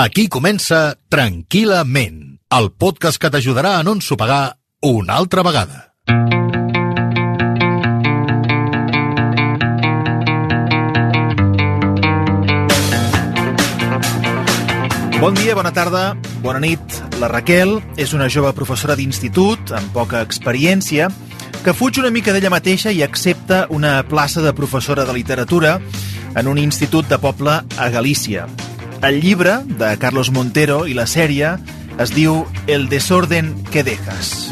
Aquí 0.00 0.30
comença 0.32 0.94
Tranquil·lament, 1.12 2.20
el 2.56 2.68
podcast 2.80 3.20
que 3.20 3.28
t'ajudarà 3.28 3.74
a 3.76 3.82
no 3.84 3.92
ensopegar 3.98 4.54
una 4.88 5.18
altra 5.20 5.42
vegada. 5.44 5.90
Bon 15.20 15.36
dia, 15.36 15.52
bona 15.58 15.74
tarda, 15.76 16.14
bona 16.40 16.64
nit. 16.64 16.80
La 17.20 17.28
Raquel 17.28 17.76
és 18.00 18.16
una 18.16 18.30
jove 18.32 18.54
professora 18.56 18.96
d'institut 18.96 19.74
amb 19.76 19.92
poca 19.92 20.24
experiència 20.24 21.10
que 21.60 21.76
fuig 21.76 22.00
una 22.00 22.08
mica 22.08 22.32
d'ella 22.32 22.54
mateixa 22.56 22.88
i 22.88 23.04
accepta 23.04 23.66
una 23.68 23.98
plaça 24.08 24.40
de 24.40 24.56
professora 24.56 25.04
de 25.04 25.20
literatura 25.20 25.76
en 26.32 26.48
un 26.48 26.56
institut 26.56 27.04
de 27.12 27.20
poble 27.20 27.60
a 27.76 27.92
Galícia. 27.92 28.48
El 29.02 29.22
llibre 29.22 29.64
de 29.64 29.96
Carlos 29.98 30.30
Montero 30.30 30.82
i 30.86 30.92
la 30.92 31.06
sèrie 31.08 31.54
es 32.04 32.12
diu 32.12 32.44
El 32.68 32.88
desorden 32.92 33.54
que 33.72 33.84
dejas. 33.86 34.50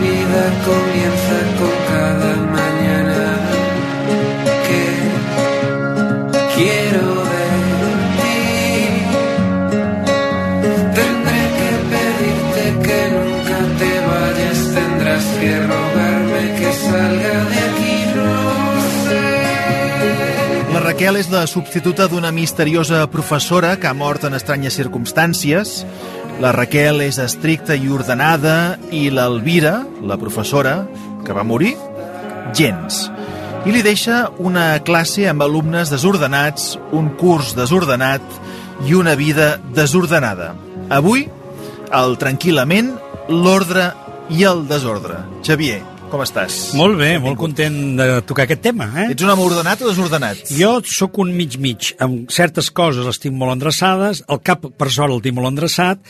Vida 0.00 0.44
comienza 0.64 1.36
con 1.58 1.74
cada 1.88 2.32
mañana. 2.58 3.20
¿Qué 4.66 4.86
quiero 6.54 7.06
de 7.32 7.46
ti? 8.20 8.40
Tendré 10.98 11.42
que 11.58 11.70
pedirte 11.92 12.64
que 12.86 13.00
nunca 13.16 13.58
te 13.80 13.92
vayas, 14.10 14.58
tendrás 14.74 15.24
que 15.40 15.52
rogarme 15.70 16.42
que 16.58 16.70
salga 16.72 17.36
de 17.50 17.58
aquí, 17.68 17.96
no 18.16 18.28
sé. 19.06 19.24
La 20.74 20.80
Raquel 20.80 21.16
és 21.16 21.28
la 21.30 21.46
substituta 21.46 22.08
d'una 22.10 22.32
misteriosa 22.34 23.06
professora 23.06 23.76
que 23.78 23.86
ha 23.86 23.94
mort 23.94 24.24
en 24.26 24.34
estranyes 24.34 24.74
circumstàncies. 24.74 25.84
La 26.42 26.50
Raquel 26.50 26.98
és 27.04 27.20
estricta 27.22 27.76
i 27.78 27.86
ordenada 27.94 28.76
i 28.90 29.06
l'Elvira, 29.14 29.84
la 30.02 30.16
professora, 30.18 30.80
que 31.24 31.36
va 31.36 31.44
morir, 31.46 31.76
gens. 32.58 33.04
I 33.64 33.72
li 33.72 33.84
deixa 33.86 34.24
una 34.42 34.80
classe 34.84 35.28
amb 35.30 35.46
alumnes 35.46 35.92
desordenats, 35.94 36.74
un 36.92 37.12
curs 37.20 37.54
desordenat 37.56 38.26
i 38.84 38.98
una 38.98 39.14
vida 39.14 39.54
desordenada. 39.78 40.52
Avui, 40.92 41.28
el 41.94 42.18
tranquil·lament, 42.20 42.92
l'ordre 43.30 43.92
i 44.34 44.42
el 44.44 44.66
desordre. 44.68 45.22
Xavier, 45.46 45.80
com 46.14 46.22
estàs? 46.22 46.56
Molt 46.78 46.94
bé, 47.00 47.16
molt 47.22 47.38
content 47.40 47.76
de 47.98 48.06
tocar 48.28 48.44
aquest 48.46 48.62
tema, 48.62 48.86
eh? 49.02 49.08
Ets 49.14 49.24
un 49.26 49.32
home 49.32 49.42
ordenat 49.48 49.80
o 49.82 49.88
desordenat? 49.88 50.44
Jo 50.54 50.76
sóc 50.86 51.18
un 51.22 51.32
mig-mig. 51.34 51.90
Amb 52.04 52.30
certes 52.32 52.70
coses 52.70 53.06
les 53.08 53.18
tinc 53.18 53.34
molt 53.38 53.56
endreçades, 53.56 54.22
el 54.30 54.40
cap, 54.46 54.68
per 54.78 54.90
sort, 54.94 55.10
el 55.10 55.22
tinc 55.24 55.34
molt 55.38 55.50
endreçat, 55.50 56.02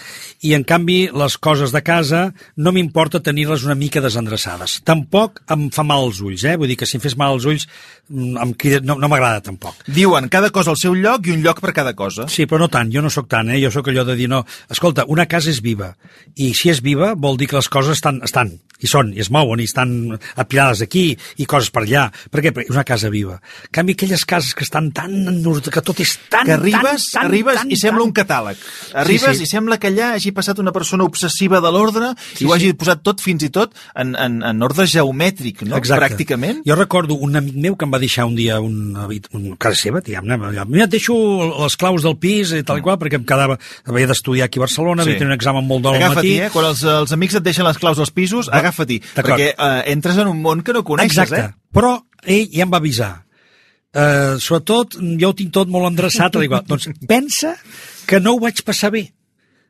i, 0.45 0.53
en 0.57 0.67
canvi, 0.69 0.99
les 1.15 1.39
coses 1.41 1.73
de 1.73 1.81
casa 1.85 2.27
no 2.61 2.75
m'importa 2.77 3.23
tenir-les 3.25 3.65
una 3.65 3.79
mica 3.79 4.03
desendreçades. 4.05 4.77
Tampoc 4.85 5.41
em 5.55 5.71
fa 5.73 5.87
mal 5.87 6.05
als 6.05 6.21
ulls, 6.25 6.45
eh? 6.45 6.59
Vull 6.61 6.75
dir 6.75 6.79
que 6.81 6.89
si 6.91 6.99
em 6.99 7.05
fes 7.05 7.17
mal 7.21 7.39
als 7.39 7.49
ulls 7.49 7.65
mm, 8.11 8.37
em 8.45 8.55
crida, 8.61 8.83
no, 8.85 8.99
no 9.01 9.09
m'agrada 9.09 9.41
tampoc. 9.49 9.81
Diuen 9.89 10.29
cada 10.29 10.53
cosa 10.53 10.75
al 10.75 10.81
seu 10.81 10.99
lloc 10.99 11.31
i 11.31 11.37
un 11.37 11.41
lloc 11.47 11.65
per 11.65 11.73
cada 11.73 11.97
cosa. 11.97 12.29
Sí, 12.29 12.45
però 12.51 12.61
no 12.61 12.69
tant, 12.69 12.93
jo 12.93 13.01
no 13.01 13.13
sóc 13.15 13.31
tant, 13.33 13.55
eh? 13.55 13.63
Jo 13.65 13.73
sóc 13.73 13.89
allò 13.89 14.05
de 14.05 14.19
dir, 14.21 14.29
no, 14.29 14.45
escolta, 14.69 15.09
una 15.09 15.25
casa 15.31 15.49
és 15.55 15.65
viva, 15.65 15.95
i 16.37 16.53
si 16.53 16.69
és 16.75 16.85
viva 16.85 17.15
vol 17.17 17.41
dir 17.41 17.49
que 17.49 17.57
les 17.57 17.73
coses 17.73 17.97
estan, 17.97 18.21
estan 18.27 18.53
i 18.85 18.91
són, 18.91 19.13
i 19.15 19.23
es 19.23 19.31
mouen, 19.33 19.63
i 19.63 19.69
estan 19.69 19.94
apilades 20.37 20.83
aquí, 20.85 21.17
i 21.41 21.47
coses 21.51 21.71
per 21.75 21.85
allà. 21.85 22.07
Per 22.31 22.43
què? 22.45 22.53
Perquè 22.55 22.69
és 22.71 22.75
una 22.75 22.85
casa 22.89 23.11
viva. 23.13 23.39
En 23.69 23.73
canvi, 23.81 23.95
aquelles 23.99 24.25
cases 24.29 24.55
que 24.55 24.65
estan 24.67 24.91
tan... 24.97 25.13
que 25.71 25.83
tot 25.85 26.01
és 26.05 26.17
tan... 26.31 26.47
que 26.49 26.57
arribes, 26.57 27.09
tan, 27.11 27.23
tan, 27.23 27.29
arribes 27.31 27.59
tan, 27.61 27.71
i 27.73 27.79
sembla 27.81 28.03
tan... 28.03 28.09
un 28.09 28.15
catàleg. 28.17 28.65
Arribes 29.05 29.39
sí. 29.39 29.45
i 29.47 29.51
sembla 29.51 29.79
que 29.83 29.91
allà 29.93 30.13
hagi 30.19 30.33
passat 30.37 30.59
una 30.63 30.73
persona 30.73 31.05
obsessiva 31.05 31.61
de 31.65 31.71
l'ordre 31.75 32.13
Sí, 32.35 32.45
i 32.45 32.49
ho 32.49 32.55
hagi 32.55 32.71
sí. 32.73 32.77
posat 32.79 33.03
tot 33.07 33.21
fins 33.25 33.43
i 33.47 33.51
tot 33.55 33.75
en, 33.95 34.15
en, 34.19 34.41
en 34.47 34.63
ordre 34.67 34.87
geomètric, 34.91 35.63
no? 35.69 35.77
Exacte. 35.79 36.03
Pràcticament. 36.05 36.63
Jo 36.67 36.77
recordo 36.79 37.15
un 37.21 37.37
amic 37.41 37.57
meu 37.61 37.77
que 37.79 37.87
em 37.89 37.93
va 37.95 38.01
deixar 38.03 38.27
un 38.29 38.35
dia 38.39 38.59
una, 38.63 39.05
habit- 39.07 39.29
un, 39.37 39.51
casa 39.61 39.79
seva, 39.81 40.01
diguem-ne, 40.05 40.39
mira, 40.69 40.85
et 40.87 40.93
deixo 40.93 41.15
les 41.63 41.77
claus 41.81 42.05
del 42.07 42.17
pis 42.21 42.53
i 42.57 42.63
tal 42.67 42.81
i 42.81 42.85
qual, 42.85 42.99
perquè 43.01 43.19
em 43.21 43.27
quedava, 43.29 43.57
havia 43.89 44.09
d'estudiar 44.11 44.49
aquí 44.49 44.61
a 44.61 44.65
Barcelona, 44.67 45.03
Sí. 45.05 45.11
havia 45.11 45.19
de 45.19 45.23
tenir 45.25 45.33
un 45.33 45.39
examen 45.39 45.67
molt 45.69 45.85
d'hora 45.85 46.07
al 46.11 46.15
matí. 46.17 46.35
eh? 46.41 46.51
Quan 46.55 46.69
els, 46.71 46.83
els 46.85 47.13
amics 47.17 47.39
et 47.41 47.45
deixen 47.47 47.67
les 47.67 47.79
claus 47.81 47.99
dels 48.01 48.11
pisos, 48.15 48.49
agafa-t'hi. 48.53 49.01
Perquè 49.17 49.51
eh, 49.53 49.74
entres 49.91 50.19
en 50.21 50.31
un 50.31 50.41
món 50.43 50.63
que 50.63 50.73
no 50.77 50.85
coneixes, 50.85 51.17
Exacte. 51.19 51.41
eh? 51.41 51.71
Però 51.75 51.97
ell 52.25 52.51
ja 52.53 52.67
em 52.67 52.73
va 52.73 52.81
avisar. 52.83 53.13
Uh, 53.95 54.37
sobretot, 54.43 54.97
jo 55.21 55.31
ho 55.31 55.37
tinc 55.39 55.53
tot 55.55 55.71
molt 55.71 55.87
endreçat. 55.93 56.33
tal 56.35 56.43
i 56.43 56.49
qual. 56.51 56.65
doncs 56.67 56.89
pensa 57.07 57.55
que 58.07 58.19
no 58.21 58.35
ho 58.35 58.41
vaig 58.43 58.63
passar 58.67 58.91
bé. 58.91 59.07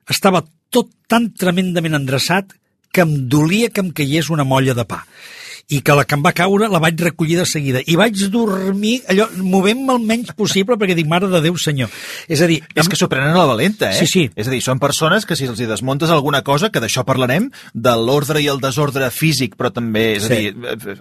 Estava 0.09 0.45
tot 0.71 0.91
tan 1.09 1.31
tremendament 1.37 1.95
endreçat 1.95 2.55
que 2.93 3.03
em 3.03 3.29
dolia 3.29 3.71
que 3.71 3.83
em 3.83 3.91
caigués 3.91 4.31
una 4.31 4.45
molla 4.45 4.75
de 4.75 4.85
pa 4.85 5.05
i 5.71 5.81
que 5.81 5.95
la 5.97 6.05
que 6.05 6.15
em 6.15 6.23
va 6.25 6.33
caure 6.37 6.69
la 6.69 6.79
vaig 6.83 7.01
recollir 7.01 7.39
de 7.39 7.47
seguida 7.47 7.81
i 7.87 7.97
vaig 7.97 8.19
dormir 8.31 8.99
allò 9.09 9.29
movent-me 9.41 9.95
el 9.95 10.03
menys 10.05 10.33
possible 10.37 10.77
perquè 10.77 10.95
dic, 10.95 11.07
mare 11.09 11.29
de 11.33 11.41
Déu 11.41 11.57
senyor 11.57 11.89
és 12.29 12.41
a 12.43 12.47
dir, 12.47 12.63
És 12.75 12.89
que 12.89 12.97
s'ho 12.97 13.09
prenen 13.09 13.33
a 13.33 13.39
la 13.39 13.47
valenta, 13.47 13.91
eh? 13.93 13.99
Sí, 13.99 14.07
sí. 14.07 14.31
És 14.37 14.49
a 14.49 14.51
dir, 14.51 14.61
són 14.63 14.79
persones 14.79 15.25
que 15.25 15.37
si 15.37 15.45
els 15.49 15.61
hi 15.61 15.67
desmuntes 15.67 16.11
alguna 16.11 16.43
cosa, 16.43 16.71
que 16.71 16.81
d'això 16.81 17.05
parlarem, 17.05 17.51
de 17.73 17.95
l'ordre 17.97 18.41
i 18.43 18.49
el 18.49 18.61
desordre 18.61 19.11
físic, 19.11 19.57
però 19.57 19.73
també, 19.73 20.17
és 20.17 20.25
a 20.25 20.29
Sí. 20.29 20.35
dir, 20.35 20.55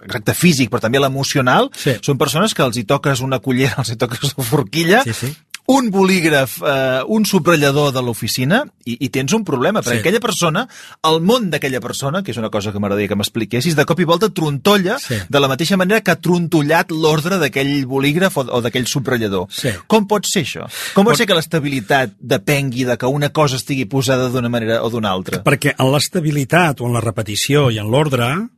exacte, 0.06 0.34
físic, 0.34 0.70
però 0.70 0.80
també 0.82 1.00
l'emocional, 1.00 1.70
Sí. 1.76 1.96
són 2.02 2.18
persones 2.18 2.54
que 2.54 2.62
els 2.64 2.78
hi 2.78 2.84
toques 2.84 3.20
una 3.22 3.40
cullera, 3.40 3.76
els 3.84 3.90
hi 3.92 3.96
toques 3.98 4.20
una 4.38 4.46
forquilla, 4.46 5.04
Sí, 5.04 5.14
sí. 5.14 5.34
Un 5.66 5.90
bolígraf, 5.92 6.58
eh, 6.62 7.02
un 7.08 7.24
subratllador 7.26 7.94
de 7.96 8.02
l'oficina 8.04 8.66
i, 8.86 8.98
i 9.06 9.10
tens 9.10 9.32
un 9.32 9.46
problema, 9.48 9.80
perquè 9.82 9.94
Sí. 9.96 10.00
aquella 10.04 10.20
persona, 10.20 10.68
el 11.08 11.22
món 11.22 11.50
d'aquella 11.50 11.80
persona, 11.80 12.22
que 12.22 12.32
és 12.32 12.38
una 12.38 12.50
cosa 12.50 12.74
que 12.74 12.80
m'agradaria 12.80 13.08
que 13.08 13.16
m'expliquessis, 13.16 13.76
de 13.76 13.86
cop 13.86 14.00
i 14.00 14.04
volta 14.04 14.28
trontolla 14.30 14.98
Sí. 15.00 15.16
de 15.30 15.40
la 15.40 15.48
mateixa 15.48 15.78
manera 15.78 16.02
que 16.02 16.12
ha 16.12 16.20
trontollat 16.20 16.92
l'ordre 16.92 17.38
d'aquell 17.40 17.86
bolígraf 17.86 18.38
o, 18.38 18.42
o 18.42 18.62
d'aquell 18.62 18.88
subratllador. 18.88 19.48
Sí. 19.50 19.70
Com 19.88 20.06
pot 20.06 20.26
ser 20.28 20.44
això? 20.44 20.68
Com 20.94 21.06
pot 21.06 21.16
ser 21.16 21.28
que 21.28 21.34
l'estabilitat 21.38 22.12
depengui 22.20 22.84
de 22.84 22.98
que 22.98 23.06
una 23.08 23.30
cosa 23.30 23.56
estigui 23.56 23.86
posada 23.86 24.28
d'una 24.30 24.50
manera 24.50 24.84
o 24.84 24.90
d'una 24.90 25.12
altra? 25.16 25.44
Perquè 25.44 25.76
en 25.80 25.92
l'estabilitat 25.94 26.82
o 26.82 26.88
en 26.88 26.94
la 26.94 27.02
repetició 27.02 27.70
i 27.72 27.80
en 27.80 27.88
l'ordre 27.90 28.50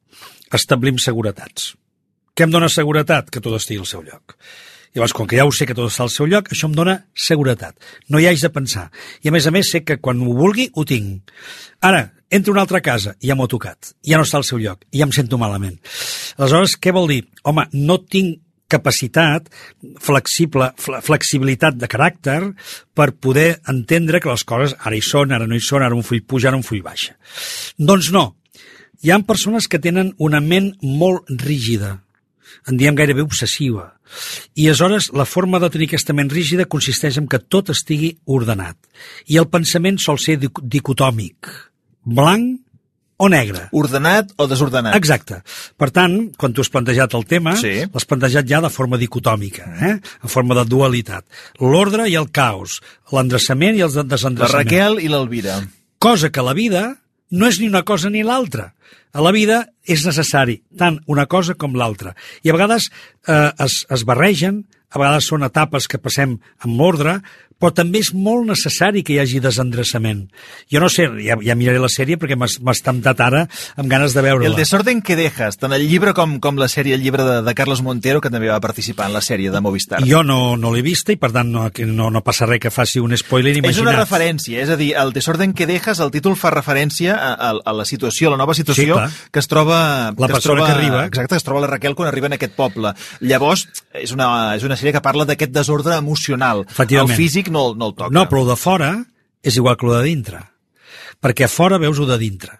establim 0.51 0.97
seguretats. 0.97 1.75
Què 2.35 2.43
em 2.43 2.51
dona 2.51 2.67
seguretat? 2.67 3.29
Que 3.29 3.39
tot 3.39 3.53
estigui 3.55 3.79
al 3.79 3.85
seu 3.87 4.01
lloc. 4.01 4.35
Llavors, 4.95 5.13
com 5.13 5.27
que 5.27 5.35
ja 5.37 5.45
ho 5.45 5.51
sé 5.51 5.65
que 5.67 5.75
tot 5.75 5.89
està 5.91 6.05
al 6.05 6.11
seu 6.13 6.25
lloc, 6.31 6.47
això 6.53 6.69
em 6.69 6.75
dona 6.77 6.95
seguretat. 7.13 7.75
No 8.09 8.19
hi 8.21 8.29
haig 8.29 8.39
de 8.41 8.49
pensar. 8.49 8.87
I 9.23 9.29
a 9.29 9.33
més 9.35 9.45
a 9.47 9.51
més 9.51 9.69
sé 9.71 9.83
que 9.83 9.97
quan 9.99 10.21
ho 10.23 10.33
vulgui, 10.37 10.69
ho 10.73 10.85
tinc. 10.87 11.33
Ara, 11.83 12.13
entro 12.31 12.53
a 12.53 12.55
una 12.55 12.63
altra 12.63 12.79
casa 12.81 13.13
i 13.19 13.27
ja 13.27 13.35
m'ho 13.35 13.49
tocat. 13.51 13.91
Ja 14.07 14.17
no 14.17 14.23
està 14.23 14.39
al 14.39 14.47
seu 14.47 14.57
lloc. 14.61 14.85
Ja 14.95 15.03
em 15.05 15.11
sento 15.11 15.37
malament. 15.37 15.75
Aleshores, 16.37 16.77
què 16.79 16.93
vol 16.95 17.11
dir? 17.11 17.21
Home, 17.43 17.67
no 17.75 17.99
tinc 18.07 18.39
capacitat 18.71 19.51
flexible, 20.01 20.71
fle- 20.81 21.01
flexibilitat 21.05 21.75
de 21.77 21.87
caràcter 21.91 22.39
per 22.97 23.11
poder 23.21 23.59
entendre 23.69 24.19
que 24.23 24.31
les 24.31 24.43
coses 24.47 24.73
ara 24.79 24.95
hi 24.97 25.03
són, 25.05 25.31
ara 25.35 25.45
no 25.45 25.55
hi 25.55 25.61
són, 25.61 25.83
ara 25.85 25.93
un 25.95 26.03
full 26.07 26.23
puja, 26.25 26.49
ara 26.49 26.57
un 26.57 26.63
full 26.65 26.81
baixa. 26.81 27.13
Doncs 27.77 28.09
no. 28.15 28.31
Hi 29.03 29.11
ha 29.11 29.19
persones 29.27 29.67
que 29.69 29.77
tenen 29.77 30.13
una 30.17 30.39
ment 30.41 30.71
molt 30.81 31.27
rígida, 31.29 31.99
en 32.67 32.77
diem 32.77 32.95
gairebé 32.95 33.21
obsessiva. 33.25 33.93
I 34.55 34.67
aleshores 34.67 35.11
la 35.13 35.25
forma 35.25 35.59
de 35.59 35.69
tenir 35.73 35.87
aquesta 35.89 36.13
ment 36.13 36.29
rígida 36.31 36.65
consisteix 36.65 37.17
en 37.17 37.27
que 37.27 37.39
tot 37.39 37.69
estigui 37.73 38.17
ordenat. 38.25 38.77
I 39.27 39.37
el 39.41 39.47
pensament 39.49 39.97
sol 39.99 40.19
ser 40.19 40.37
dic- 40.39 40.61
dicotòmic. 40.61 41.49
Blanc 42.05 42.61
o 43.17 43.29
negre. 43.31 43.69
Ordenat 43.71 44.33
o 44.37 44.45
desordenat? 44.51 44.95
Exacte. 44.97 45.37
Per 45.79 45.87
tant, 45.95 46.33
quan 46.35 46.51
tu 46.53 46.61
has 46.61 46.69
plantejat 46.69 47.13
el 47.15 47.23
tema, 47.25 47.55
Sí. 47.55 47.85
l'has 47.87 48.05
plantejat 48.05 48.45
ja 48.47 48.59
de 48.61 48.69
forma 48.69 48.97
dicotòmica, 48.99 49.63
eh? 49.87 49.93
en 50.23 50.29
forma 50.29 50.53
de 50.55 50.65
dualitat. 50.65 51.25
L'ordre 51.59 52.09
i 52.09 52.15
el 52.19 52.29
caos, 52.31 52.81
l'endreçament 53.11 53.77
i 53.77 53.81
el 53.81 53.93
La 53.95 54.03
desendreçament. 54.03 54.67
Raquel 54.67 54.99
i 54.99 55.07
l'Elvira. 55.07 55.61
Cosa 55.97 56.29
que 56.29 56.41
la 56.43 56.53
vida 56.53 56.97
no 57.31 57.49
és 57.49 57.59
ni 57.59 57.69
una 57.71 57.83
cosa 57.87 58.11
ni 58.11 58.23
l'altra. 58.23 58.71
A 59.15 59.23
la 59.23 59.31
vida 59.31 59.61
és 59.87 60.03
necessari 60.05 60.59
tant 60.77 60.99
una 61.07 61.25
cosa 61.31 61.55
com 61.55 61.75
l'altra. 61.77 62.13
I 62.43 62.51
a 62.51 62.55
vegades 62.57 62.89
eh, 63.27 63.51
es, 63.63 63.83
es 63.89 64.03
barregen, 64.07 64.65
a 64.91 64.99
vegades 64.99 65.27
són 65.31 65.43
etapes 65.47 65.87
que 65.91 65.99
passem 65.99 66.37
amb 66.63 66.81
ordre, 66.81 67.19
però 67.59 67.71
també 67.73 68.01
és 68.03 68.11
molt 68.13 68.45
necessari 68.49 69.03
que 69.05 69.15
hi 69.15 69.19
hagi 69.21 69.39
desendreçament. 69.43 70.25
Jo 70.71 70.81
no 70.83 70.89
sé, 70.91 71.07
ja, 71.23 71.37
ja 71.41 71.55
miraré 71.55 71.79
la 71.79 71.89
sèrie 71.91 72.19
perquè 72.19 72.35
m'has 72.37 72.81
temptat 72.83 73.21
ara 73.23 73.45
amb 73.79 73.89
ganes 73.91 74.13
de 74.15 74.23
veure-la. 74.25 74.49
El 74.49 74.57
desorden 74.59 75.01
que 75.05 75.15
dejas, 75.15 75.57
tant 75.61 75.73
el 75.75 75.87
llibre 75.87 76.13
com, 76.17 76.37
com 76.43 76.59
la 76.59 76.67
sèrie, 76.71 76.95
el 76.97 77.03
llibre 77.03 77.23
de, 77.23 77.37
de 77.45 77.55
Carlos 77.55 77.81
Montero, 77.85 78.21
que 78.21 78.31
també 78.33 78.51
va 78.51 78.59
participar 78.63 79.07
en 79.07 79.15
la 79.15 79.23
sèrie 79.23 79.53
de 79.53 79.61
Movistar. 79.63 80.01
Jo 80.05 80.23
no, 80.27 80.57
no 80.59 80.73
l'he 80.73 80.83
vista 80.85 81.15
i 81.15 81.19
per 81.21 81.31
tant 81.35 81.51
no, 81.51 81.69
no, 81.71 82.09
no 82.11 82.23
passa 82.25 82.47
res 82.49 82.59
que 82.63 82.73
faci 82.73 82.99
un 83.03 83.15
spoiler 83.17 83.53
És 83.55 83.61
imagina't. 83.61 83.87
una 83.87 83.95
referència, 83.97 84.61
és 84.61 84.69
a 84.69 84.77
dir, 84.79 84.91
el 84.99 85.13
desorden 85.15 85.55
que 85.55 85.67
dejas, 85.69 86.01
el 86.03 86.11
títol 86.11 86.35
fa 86.39 86.51
referència 86.53 87.15
a, 87.15 87.31
a, 87.33 87.53
a 87.63 87.75
la 87.75 87.87
situació, 87.87 88.29
a 88.29 88.35
la 88.35 88.41
nova 88.43 88.55
situació 88.57 88.99
clar. 88.99 89.09
que 89.31 89.39
es 89.39 89.47
troba... 89.51 89.79
La 90.15 90.27
que 90.27 90.39
es 90.39 90.43
troba, 90.43 90.65
que 90.67 90.75
arriba. 90.75 91.05
Exacte, 91.05 91.39
es 91.39 91.47
troba 91.47 91.63
la 91.63 91.71
Raquel 91.71 91.95
quan 91.95 92.09
arriba 92.11 92.27
en 92.27 92.35
aquest 92.35 92.55
poble. 92.57 92.93
Llavors, 93.21 93.67
és 93.95 94.11
una, 94.15 94.27
és 94.57 94.63
una 94.67 94.77
sèrie 94.79 94.93
que 94.95 95.03
parla 95.05 95.25
d'aquest 95.27 95.53
desordre 95.55 95.97
emocional. 95.97 96.65
El 96.85 97.11
físic 97.15 97.44
no, 97.51 97.71
el- 97.71 97.77
no 97.77 97.87
el 97.87 97.95
toca. 97.95 98.09
No, 98.11 98.27
però 98.29 98.41
el 98.43 98.47
de 98.49 98.55
fora 98.55 99.05
és 99.43 99.55
igual 99.57 99.77
que 99.77 99.85
el 99.87 99.93
de 99.97 100.03
dintre. 100.03 100.39
Perquè 101.21 101.45
a 101.45 101.47
fora 101.47 101.77
veus 101.77 101.99
el 101.99 102.07
de 102.07 102.17
dintre. 102.17 102.59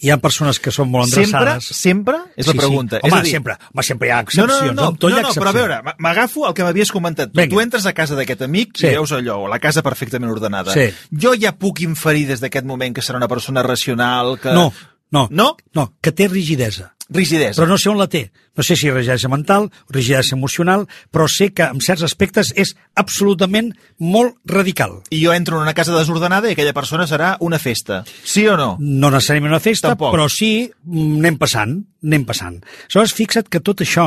Hi 0.00 0.08
ha 0.08 0.16
persones 0.16 0.56
que 0.58 0.70
són 0.72 0.88
molt 0.88 1.10
Sempre, 1.12 1.40
endreçades. 1.40 1.74
sempre? 1.76 2.14
És 2.34 2.46
la 2.46 2.54
pregunta. 2.54 2.96
Home, 3.02 3.08
és 3.10 3.12
a 3.18 3.22
dir, 3.22 3.32
sempre, 3.32 3.56
home, 3.74 3.82
sempre 3.84 4.08
hi 4.08 4.10
ha 4.10 4.16
No, 4.16 4.22
excepcions. 4.22 4.48
no, 4.48 4.56
no, 4.72 4.72
no, 4.72 4.96
no, 5.02 5.08
hi 5.10 5.18
ha 5.18 5.22
no 5.26 5.32
però 5.34 5.48
a 5.50 5.52
veure, 5.52 5.80
m'agafo 5.98 6.46
el 6.48 6.54
que 6.54 6.64
m'havies 6.64 6.90
comentat. 6.90 7.30
Tu, 7.34 7.48
tu 7.50 7.60
entres 7.60 7.84
a 7.84 7.92
casa 7.92 8.16
d'aquest 8.16 8.40
amic 8.42 8.78
Sí. 8.80 8.86
i 8.86 8.94
veus 8.96 9.12
allò, 9.12 9.46
la 9.46 9.58
casa 9.58 9.82
perfectament 9.82 10.32
ordenada. 10.32 10.72
Sí. 10.72 10.88
Jo 11.12 11.34
ja 11.38 11.52
puc 11.52 11.82
inferir 11.82 12.26
des 12.28 12.40
d'aquest 12.40 12.64
moment 12.64 12.94
que 12.94 13.02
serà 13.02 13.16
una 13.20 13.28
persona 13.28 13.62
racional, 13.62 14.38
que... 14.40 14.54
No, 14.56 14.72
no, 15.10 15.28
No? 15.30 15.56
no, 15.74 15.92
que 16.00 16.12
té 16.12 16.28
rigidesa. 16.28 16.94
Rigidesa. 17.10 17.58
Però 17.58 17.68
no 17.68 17.78
sé 17.78 17.90
on 17.90 17.98
la 17.98 18.06
té. 18.10 18.28
No 18.56 18.62
sé 18.66 18.76
si 18.76 18.90
rigidesa 18.90 19.28
mental, 19.30 19.68
rigidesa 19.88 20.36
emocional, 20.36 20.86
però 21.10 21.26
sé 21.30 21.48
que 21.54 21.66
en 21.66 21.80
certs 21.82 22.04
aspectes 22.06 22.52
és 22.58 22.74
absolutament 22.98 23.72
molt 23.98 24.36
radical. 24.46 25.00
I 25.10 25.22
jo 25.24 25.34
entro 25.34 25.58
en 25.58 25.64
una 25.66 25.74
casa 25.74 25.94
desordenada 25.96 26.50
i 26.50 26.54
aquella 26.54 26.74
persona 26.76 27.08
serà 27.10 27.32
una 27.40 27.58
festa. 27.58 28.02
Sí 28.06 28.46
o 28.46 28.56
no? 28.60 28.76
No 28.78 29.10
necessàriament 29.10 29.54
una 29.54 29.62
festa, 29.62 29.94
Tampoc. 29.94 30.14
però 30.14 30.28
sí 30.30 30.68
mm, 30.68 31.18
anem 31.22 31.40
passant, 31.40 31.76
anem 32.06 32.28
passant. 32.28 32.60
Aleshores, 32.86 33.16
fixa't 33.18 33.50
que 33.50 33.62
tot 33.64 33.82
això, 33.82 34.06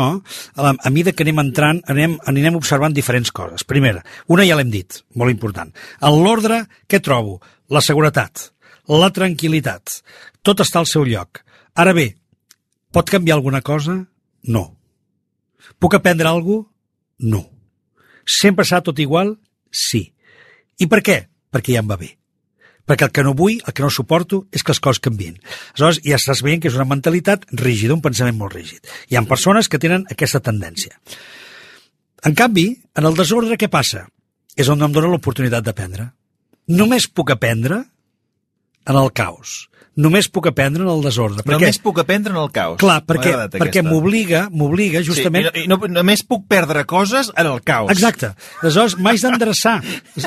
a, 0.56 0.62
la, 0.64 0.76
a 0.78 0.94
mesura 0.94 1.16
que 1.18 1.28
anem 1.28 1.44
entrant, 1.44 1.84
anem, 1.92 2.18
anirem 2.30 2.60
observant 2.60 2.96
diferents 2.96 3.32
coses. 3.36 3.68
Primera, 3.68 4.04
una 4.32 4.48
ja 4.48 4.60
l'hem 4.60 4.72
dit, 4.72 5.04
molt 5.20 5.34
important. 5.34 5.76
En 6.00 6.24
l'ordre, 6.24 6.64
què 6.88 7.04
trobo? 7.04 7.40
La 7.74 7.82
seguretat, 7.84 8.52
la 8.92 9.12
tranquil·litat, 9.12 10.02
tot 10.44 10.62
està 10.64 10.80
al 10.80 10.88
seu 10.88 11.08
lloc. 11.08 11.42
Ara 11.80 11.96
bé, 11.98 12.12
pot 12.94 13.10
canviar 13.10 13.40
alguna 13.40 13.62
cosa? 13.66 13.98
No. 14.44 14.66
Puc 15.80 15.98
aprendre 15.98 16.30
alguna 16.30 16.64
cosa? 16.64 16.70
No. 17.24 17.46
Sempre 18.26 18.66
serà 18.66 18.82
tot 18.84 19.00
igual? 19.00 19.38
Sí. 19.70 20.10
I 20.82 20.88
per 20.90 21.04
què? 21.06 21.24
Perquè 21.54 21.76
ja 21.76 21.84
em 21.84 21.90
va 21.90 22.00
bé 22.00 22.18
perquè 22.86 23.08
el 23.08 23.14
que 23.16 23.24
no 23.24 23.34
vull, 23.38 23.60
el 23.64 23.74
que 23.74 23.84
no 23.84 23.90
suporto, 23.94 24.44
és 24.52 24.64
que 24.64 24.74
les 24.74 24.82
coses 24.84 25.02
canvien. 25.04 25.38
Aleshores, 25.74 26.02
ja 26.04 26.18
estàs 26.20 26.44
veient 26.44 26.62
que 26.64 26.68
és 26.72 26.78
una 26.78 26.88
mentalitat 26.90 27.46
rígida, 27.62 27.96
un 27.96 28.04
pensament 28.04 28.36
molt 28.38 28.56
rígid. 28.58 28.84
Hi 29.10 29.16
ha 29.16 29.24
persones 29.30 29.70
que 29.72 29.80
tenen 29.80 30.04
aquesta 30.12 30.42
tendència. 30.44 30.98
En 32.28 32.36
canvi, 32.36 32.68
en 32.96 33.08
el 33.08 33.16
desordre, 33.16 33.58
què 33.60 33.70
passa? 33.72 34.06
És 34.60 34.70
on 34.70 34.84
em 34.84 34.92
dóna 34.96 35.12
l'oportunitat 35.12 35.64
d'aprendre. 35.66 36.12
Només 36.68 37.08
puc 37.08 37.32
aprendre 37.34 37.82
en 38.88 39.00
el 39.00 39.12
caos. 39.16 39.70
Només 39.96 40.26
puc 40.34 40.48
aprendre 40.50 40.82
en 40.82 40.90
el 40.90 41.04
desordre. 41.06 41.44
Per 41.46 41.54
Només 41.54 41.78
puc 41.78 42.00
aprendre 42.02 42.34
en 42.34 42.40
el 42.42 42.48
caos. 42.52 42.80
Clar, 42.82 43.04
perquè, 43.06 43.34
perquè 43.54 43.84
m'obliga, 43.86 44.48
m'obliga 44.50 45.04
justament... 45.06 45.52
Sí, 45.52 45.66
i 45.66 45.70
no, 45.70 45.78
i 45.78 45.90
no, 45.92 46.00
només 46.00 46.24
puc 46.26 46.48
perdre 46.50 46.82
coses 46.90 47.30
en 47.38 47.46
el 47.52 47.62
caos. 47.62 47.92
Exacte. 47.94 48.32
Aleshores, 48.64 48.96
m'haig 48.98 49.22
d'endreçar. 49.22 49.76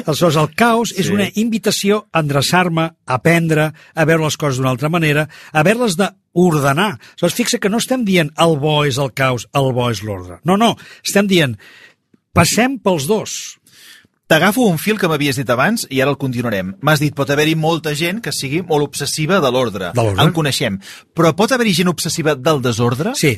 Aleshores, 0.05 0.39
el 0.39 0.53
caos 0.55 0.93
és 0.95 1.09
Sí. 1.09 1.13
una 1.17 1.27
invitació 1.35 2.05
a 2.13 2.23
endreçar-me, 2.23 2.85
a 3.07 3.19
aprendre, 3.19 3.73
a 3.95 4.05
veure 4.07 4.23
les 4.29 4.37
coses 4.39 4.61
d'una 4.61 4.71
altra 4.71 4.89
manera, 4.89 5.27
a 5.51 5.61
haver-les 5.65 5.99
d'ordenar. 5.99 6.93
Aleshores, 7.17 7.35
fixa 7.35 7.59
que 7.59 7.69
no 7.73 7.83
estem 7.83 8.05
dient 8.07 8.31
el 8.39 8.57
bo 8.63 8.85
és 8.87 8.99
el 9.03 9.11
caos, 9.19 9.49
el 9.53 9.73
bo 9.75 9.91
és 9.91 10.05
l'ordre. 10.07 10.39
No, 10.45 10.55
no, 10.57 10.77
estem 11.03 11.27
dient 11.27 11.59
passem 12.37 12.79
pels 12.79 13.07
dos. 13.09 13.57
T'agafo 14.27 14.65
un 14.67 14.79
fil 14.83 14.99
que 14.99 15.07
m'havies 15.07 15.37
dit 15.39 15.51
abans 15.55 15.85
i 15.89 16.01
ara 16.03 16.11
el 16.11 16.19
continuarem. 16.19 16.73
M'has 16.83 16.99
dit, 16.99 17.15
pot 17.15 17.31
haver-hi 17.31 17.55
molta 17.55 17.93
gent 17.95 18.19
que 18.25 18.33
sigui 18.35 18.63
molt 18.67 18.83
obsessiva 18.89 19.39
de 19.41 19.51
l'ordre. 19.55 19.93
En 19.95 20.33
coneixem. 20.35 20.81
Però 21.15 21.31
pot 21.39 21.53
haver-hi 21.55 21.75
gent 21.79 21.93
obsessiva 21.93 22.35
del 22.35 22.63
desordre? 22.63 23.15
Sí, 23.15 23.37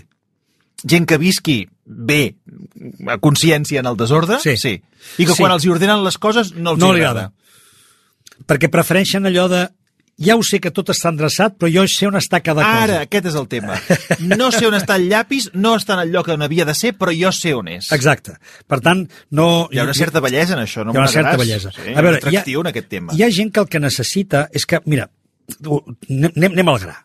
Gent 0.87 1.09
que 1.11 1.17
visqui 1.19 1.67
bé, 1.85 2.37
a 3.11 3.17
consciència 3.19 3.81
en 3.81 3.87
el 3.91 3.97
desordre? 3.99 4.37
Sí. 4.39 4.53
sí. 4.57 4.77
I 5.19 5.25
que 5.27 5.33
Sí. 5.35 5.43
quan 5.43 5.51
els 5.51 5.65
hi 5.65 5.71
ordenen 5.75 6.05
les 6.05 6.19
coses 6.19 6.53
no 6.55 6.71
els 6.77 6.79
no 6.79 6.93
agrada. 6.93 7.33
agrada. 7.33 7.33
Perquè 8.47 8.71
prefereixen 8.71 9.27
allò 9.27 9.49
de 9.51 9.65
ja 10.19 10.35
ho 10.37 10.43
sé 10.43 10.59
que 10.59 10.73
tot 10.75 10.91
està 10.91 11.13
endreçat, 11.13 11.55
però 11.59 11.71
jo 11.71 11.85
sé 11.91 12.09
on 12.09 12.19
està 12.19 12.41
cada 12.43 12.65
cosa. 12.65 12.85
Ara, 12.85 12.97
aquest 13.07 13.29
és 13.31 13.37
el 13.39 13.47
tema. 13.51 13.77
No 14.27 14.51
sé 14.55 14.65
on 14.67 14.75
està 14.75 14.97
el 14.99 15.07
llapis, 15.11 15.49
no 15.55 15.77
està 15.79 15.95
en 15.95 16.03
el 16.03 16.15
lloc 16.15 16.31
on 16.35 16.43
havia 16.43 16.67
de 16.67 16.75
ser, 16.75 16.93
però 16.99 17.15
jo 17.15 17.31
sé 17.35 17.55
on 17.55 17.71
és. 17.71 17.91
Exacte. 17.95 18.35
Per 18.67 18.81
tant, 18.85 19.05
no... 19.31 19.49
Hi 19.73 19.79
ha 19.79 19.87
una 19.87 19.95
certa 19.97 20.23
bellesa 20.25 20.57
en 20.57 20.65
això, 20.65 20.83
no 20.83 20.95
hi 20.95 20.99
ha 20.99 21.05
una 21.05 21.13
certa 21.13 21.37
bellesa. 21.39 21.71
Sí, 21.75 21.93
a 21.93 22.03
veure, 22.03 22.19
és 22.19 22.25
atractiu 22.25 22.65
en 22.65 22.71
aquest 22.73 22.89
tema. 22.91 23.15
Hi 23.15 23.23
ha 23.25 23.31
gent 23.35 23.53
que 23.55 23.63
el 23.63 23.69
que 23.71 23.81
necessita 23.83 24.49
és 24.51 24.67
que, 24.67 24.81
mira, 24.91 25.07
anem, 25.63 26.51
anem 26.51 26.73
al 26.73 26.81
gra. 26.83 26.97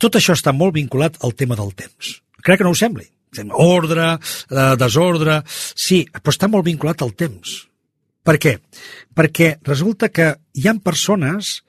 Tot 0.00 0.16
això 0.18 0.36
està 0.38 0.54
molt 0.56 0.74
vinculat 0.78 1.20
al 1.26 1.36
tema 1.38 1.58
del 1.58 1.74
temps. 1.78 2.14
Crec 2.42 2.62
que 2.62 2.66
no 2.66 2.72
ho 2.72 2.78
sembli. 2.78 3.04
Ordre, 3.60 4.14
eh, 4.16 4.72
desordre... 4.80 5.42
Sí, 5.48 6.02
però 6.16 6.32
està 6.32 6.48
molt 6.52 6.64
vinculat 6.66 7.04
al 7.04 7.12
temps. 7.16 7.52
Per 8.22 8.38
què? 8.40 8.56
Perquè 9.14 9.58
resulta 9.66 10.08
que 10.14 10.32
hi 10.56 10.66
han 10.70 10.80
persones 10.80 11.60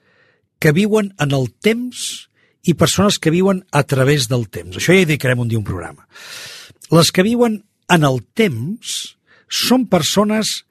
que 0.64 0.72
viuen 0.72 1.10
en 1.20 1.34
el 1.36 1.50
temps 1.60 2.24
i 2.64 2.72
persones 2.72 3.18
que 3.20 3.28
viuen 3.28 3.66
a 3.68 3.82
través 3.84 4.30
del 4.30 4.46
temps. 4.48 4.78
Això 4.78 4.94
ja 4.94 5.02
hi 5.02 5.04
dedicarem 5.04 5.42
un 5.42 5.50
dia 5.50 5.60
un 5.60 5.66
programa. 5.68 6.06
Les 6.88 7.10
que 7.12 7.24
viuen 7.26 7.58
en 7.92 8.06
el 8.08 8.22
temps 8.32 8.94
són 9.52 9.84
persones 9.92 10.62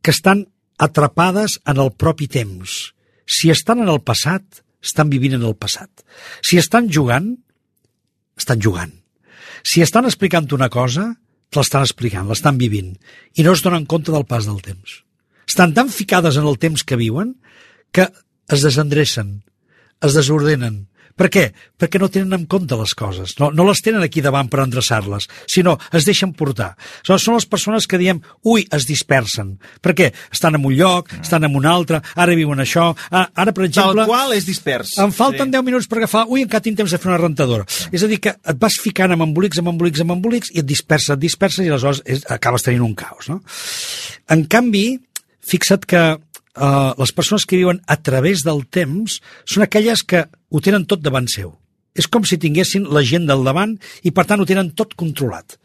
que 0.00 0.14
estan 0.16 0.46
atrapades 0.80 1.58
en 1.68 1.82
el 1.84 1.92
propi 1.92 2.30
temps. 2.32 2.94
Si 3.28 3.52
estan 3.52 3.84
en 3.84 3.92
el 3.92 4.00
passat, 4.00 4.64
estan 4.80 5.12
vivint 5.12 5.36
en 5.36 5.44
el 5.44 5.58
passat. 5.60 6.00
Si 6.40 6.56
estan 6.56 6.88
jugant, 6.88 7.34
estan 8.40 8.64
jugant. 8.64 8.96
Si 9.68 9.84
estan 9.84 10.08
explicant 10.08 10.48
una 10.56 10.72
cosa, 10.72 11.10
te 11.52 11.60
l'estan 11.60 11.84
explicant, 11.84 12.24
l'estan 12.32 12.56
vivint, 12.56 12.96
i 13.36 13.44
no 13.44 13.52
es 13.52 13.60
donen 13.60 13.84
compte 13.84 14.16
del 14.16 14.24
pas 14.24 14.48
del 14.48 14.64
temps. 14.64 15.02
Estan 15.44 15.76
tan 15.76 15.92
ficades 15.92 16.40
en 16.40 16.48
el 16.48 16.56
temps 16.56 16.88
que 16.88 16.96
viuen 16.96 17.36
que 17.92 18.08
es 18.48 18.64
desendrecen, 18.64 19.42
es 20.02 20.16
desordenen. 20.18 20.86
Per 21.12 21.28
què? 21.28 21.42
Perquè 21.76 22.00
no 22.00 22.08
tenen 22.08 22.32
en 22.32 22.44
compte 22.48 22.72
les 22.80 22.94
coses. 22.96 23.34
No, 23.36 23.50
no 23.52 23.66
les 23.68 23.82
tenen 23.84 24.00
aquí 24.00 24.22
davant 24.24 24.48
per 24.48 24.62
endreçar-les, 24.62 25.26
sinó 25.50 25.74
es 25.92 26.06
deixen 26.08 26.30
portar. 26.32 26.70
Aleshores, 27.02 27.26
són 27.26 27.36
les 27.36 27.46
persones 27.52 27.86
que 27.86 28.00
diem, 28.00 28.22
ui, 28.48 28.64
es 28.72 28.86
dispersen. 28.88 29.58
Per 29.84 29.92
què? 29.98 30.08
Estan 30.32 30.56
en 30.56 30.64
un 30.64 30.72
lloc, 30.72 31.12
estan 31.20 31.44
en 31.44 31.58
un 31.58 31.68
altre, 31.68 32.00
ara 32.16 32.38
viuen 32.38 32.64
això, 32.64 32.88
ah, 33.10 33.26
ara, 33.28 33.52
per 33.52 33.66
Tal 33.66 33.68
exemple... 33.68 34.06
qual 34.08 34.32
és 34.38 34.48
dispers. 34.48 34.96
Em 35.04 35.12
falten 35.12 35.52
Sí. 35.52 35.56
10 35.58 35.68
minuts 35.68 35.90
per 35.92 36.00
agafar... 36.00 36.24
Ui, 36.32 36.46
encara 36.46 36.64
tinc 36.64 36.80
temps 36.80 36.96
de 36.96 37.02
fer 37.04 37.12
una 37.12 37.20
rentadora. 37.20 37.68
És 37.92 38.02
a 38.02 38.08
dir, 38.08 38.18
que 38.24 38.32
et 38.32 38.64
vas 38.64 38.80
ficant 38.80 39.12
amb 39.12 39.28
embolics, 39.28 39.60
amb 39.60 39.74
embolics, 39.74 40.00
amb 40.00 40.16
embolics, 40.16 40.50
i 40.56 40.64
et 40.64 40.68
dispersa, 40.72 41.18
et 41.18 41.22
dispersa, 41.28 41.60
i 41.60 41.68
aleshores 41.68 42.00
és, 42.08 42.24
acabes 42.32 42.64
tenint 42.64 42.88
un 42.88 42.96
caos, 42.96 43.28
no? 43.28 43.42
En 44.32 44.46
canvi, 44.48 44.86
fixa't 45.44 45.84
que 45.84 46.06
uh, 46.56 46.92
les 46.98 47.12
persones 47.16 47.46
que 47.46 47.58
viuen 47.60 47.80
a 47.86 47.98
través 48.00 48.44
del 48.46 48.64
temps 48.68 49.18
són 49.44 49.64
aquelles 49.64 50.04
que 50.04 50.26
ho 50.26 50.60
tenen 50.64 50.86
tot 50.88 51.02
davant 51.04 51.28
seu. 51.30 51.54
És 51.92 52.08
com 52.08 52.24
si 52.24 52.40
tinguessin 52.40 52.88
la 52.88 53.02
gent 53.04 53.26
del 53.28 53.44
davant 53.44 53.76
i, 54.02 54.10
per 54.10 54.24
tant, 54.28 54.40
ho 54.40 54.48
tenen 54.48 54.72
tot 54.76 54.96
controlat. 54.96 55.58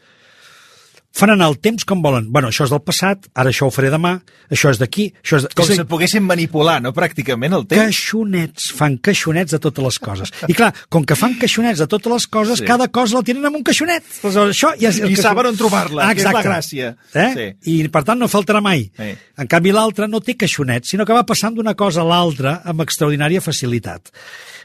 Fan 1.17 1.31
anar 1.33 1.47
el 1.49 1.55
temps 1.57 1.81
com 1.87 2.01
volen. 2.03 2.27
Bueno, 2.29 2.51
això 2.51 2.67
és 2.67 2.69
del 2.73 2.81
passat, 2.85 3.25
ara 3.33 3.49
això 3.49 3.65
ho 3.65 3.71
faré 3.73 3.89
demà, 3.89 4.11
això 4.53 4.69
és 4.69 4.77
d'aquí, 4.77 5.07
això 5.23 5.39
és... 5.39 5.47
De... 5.47 5.53
Com 5.57 5.65
és 5.65 5.71
si 5.73 5.81
et 5.81 5.87
poguessin 5.89 6.21
manipular, 6.21 6.75
no?, 6.83 6.91
pràcticament, 6.93 7.55
el 7.57 7.65
temps. 7.65 7.81
caixonets, 7.81 8.67
fan 8.77 8.99
caixonets 9.01 9.55
de 9.55 9.59
totes 9.63 9.83
les 9.87 9.97
coses. 10.03 10.31
I 10.45 10.53
clar, 10.57 10.69
com 10.93 11.05
que 11.09 11.17
fan 11.17 11.33
caixonets 11.41 11.81
de 11.81 11.87
totes 11.89 12.13
les 12.13 12.27
coses, 12.29 12.61
Sí. 12.61 12.65
cada 12.69 12.87
cosa 12.93 13.17
la 13.17 13.23
tenen 13.25 13.45
en 13.49 13.57
un 13.57 13.63
caixonet. 13.65 14.03
Aleshores, 14.21 14.53
això 14.55 14.73
ja 14.77 14.89
és 14.91 14.99
el 15.01 15.07
I 15.09 15.15
caixonet. 15.15 15.23
saben 15.25 15.49
on 15.49 15.57
trobar-la, 15.57 16.11
que 16.13 16.21
és 16.21 16.29
la 16.29 16.43
gràcia. 16.45 16.91
Eh? 17.13 17.29
Sí. 17.33 17.47
I 17.73 17.87
per 17.89 18.03
tant 18.05 18.19
no 18.21 18.29
faltarà 18.29 18.61
mai. 18.61 18.85
Sí. 18.95 19.09
En 19.41 19.47
canvi 19.49 19.73
l'altre 19.73 20.07
no 20.07 20.21
té 20.21 20.37
caixonet, 20.37 20.85
sinó 20.85 21.05
que 21.05 21.13
va 21.17 21.25
passant 21.25 21.55
d'una 21.57 21.73
cosa 21.73 22.01
a 22.01 22.05
l'altra 22.05 22.61
amb 22.63 22.85
extraordinària 22.85 23.41
facilitat. 23.41 24.13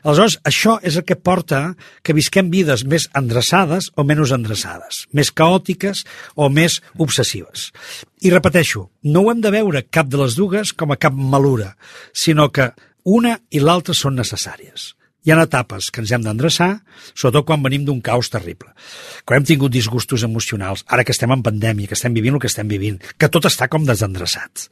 Aleshores, 0.05 0.41
això 0.45 0.81
és 0.83 0.97
el 0.99 1.05
que 1.07 1.15
porta 1.15 1.77
que 2.03 2.13
visquem 2.13 2.49
vides 2.51 2.83
més 2.85 3.05
endreçades 3.15 3.93
o 3.95 4.03
menys 4.03 4.33
endreçades, 4.35 5.05
més 5.15 5.31
caòtiques 5.31 6.03
o 6.35 6.42
més 6.51 6.81
obsessives. 6.99 7.71
I 8.23 8.33
repeteixo, 8.33 8.89
no 9.03 9.23
ho 9.23 9.31
hem 9.31 9.43
de 9.45 9.53
veure 9.55 9.85
cap 9.91 10.09
de 10.09 10.19
les 10.19 10.35
dues 10.39 10.73
com 10.73 10.93
a 10.93 10.99
cap 10.99 11.15
malura, 11.15 11.77
sinó 12.13 12.49
que 12.51 12.73
una 13.05 13.39
i 13.51 13.61
l'altra 13.61 13.95
són 13.95 14.19
necessàries. 14.19 14.95
hi 15.23 15.31
ha 15.31 15.39
etapes 15.39 15.91
que 15.95 16.01
ens 16.03 16.11
hem 16.11 16.23
d'endreçar, 16.25 16.83
sobretot 17.15 17.47
quan 17.47 17.63
venim 17.63 17.85
d'un 17.87 18.01
caos 18.03 18.27
terrible. 18.31 18.73
Quan 19.25 19.39
hem 19.39 19.45
tingut 19.47 19.71
disgustos 19.71 20.25
emocionals, 20.27 20.83
ara 20.89 21.05
que 21.05 21.15
estem 21.15 21.31
en 21.31 21.45
pandèmia, 21.47 21.87
que 21.87 21.95
estem 21.95 22.13
vivint 22.13 22.35
el 22.35 22.41
que 22.43 22.51
estem 22.51 22.67
vivint, 22.67 22.99
que 23.19 23.29
tot 23.29 23.47
està 23.47 23.69
com 23.71 23.87
desendreçat. 23.87 24.67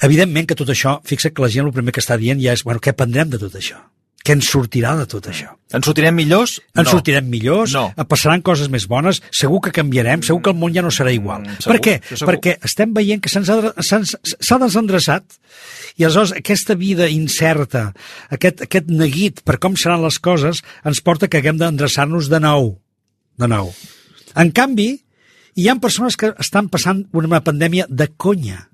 Evidentment 0.00 0.48
que 0.48 0.56
tot 0.56 0.72
això, 0.72 0.96
fixa 1.04 1.28
que 1.28 1.44
la 1.44 1.52
gent 1.52 1.66
el 1.66 1.74
primer 1.76 1.92
que 1.92 2.00
està 2.00 2.16
dient 2.16 2.40
ja 2.40 2.56
és, 2.56 2.64
bueno, 2.64 2.80
què 2.80 2.96
prendrem 2.96 3.28
de 3.28 3.42
tot 3.42 3.52
això? 3.60 3.82
Què 4.24 4.34
ens 4.36 4.48
sortirà 4.50 4.94
de 4.98 5.06
tot 5.08 5.28
això? 5.30 5.54
Ens 5.72 5.84
sortirem 5.84 6.16
millors? 6.16 6.58
Ens 6.74 6.86
no. 6.86 6.92
sortirem 6.96 7.26
millors, 7.28 7.72
No. 7.76 7.90
passaran 8.08 8.42
coses 8.44 8.68
més 8.72 8.86
bones, 8.88 9.20
segur 9.32 9.60
que 9.64 9.72
canviarem, 9.72 10.22
segur 10.26 10.42
que 10.42 10.50
el 10.50 10.56
món 10.56 10.74
ja 10.74 10.82
no 10.84 10.90
serà 10.92 11.12
igual. 11.14 11.42
Mm, 11.44 11.58
segur, 11.62 11.74
per 11.74 11.80
què? 11.84 11.94
segur. 12.08 12.28
Perquè 12.32 12.56
estem 12.64 12.94
veient 12.96 13.22
que 13.24 13.30
s'ha 13.32 14.58
desendreçat 14.64 15.38
i 15.96 16.04
aleshores 16.04 16.32
aquesta 16.38 16.76
vida 16.78 17.08
incerta, 17.12 17.92
aquest, 18.30 18.62
aquest 18.68 18.88
neguit 18.90 19.42
per 19.44 19.58
com 19.58 19.76
seran 19.76 20.02
les 20.04 20.18
coses, 20.18 20.62
ens 20.84 21.00
porta 21.04 21.28
que 21.28 21.40
haguem 21.40 21.58
d'endreçar-nos 21.60 22.28
de 22.32 22.40
nou. 22.40 22.78
De 23.38 23.48
nou. 23.50 23.72
En 24.36 24.50
canvi, 24.52 24.90
hi 25.58 25.68
ha 25.68 25.76
persones 25.82 26.16
que 26.16 26.32
estan 26.38 26.68
passant 26.70 27.06
una 27.12 27.40
pandèmia 27.44 27.86
de 27.88 28.08
conya. 28.16 28.68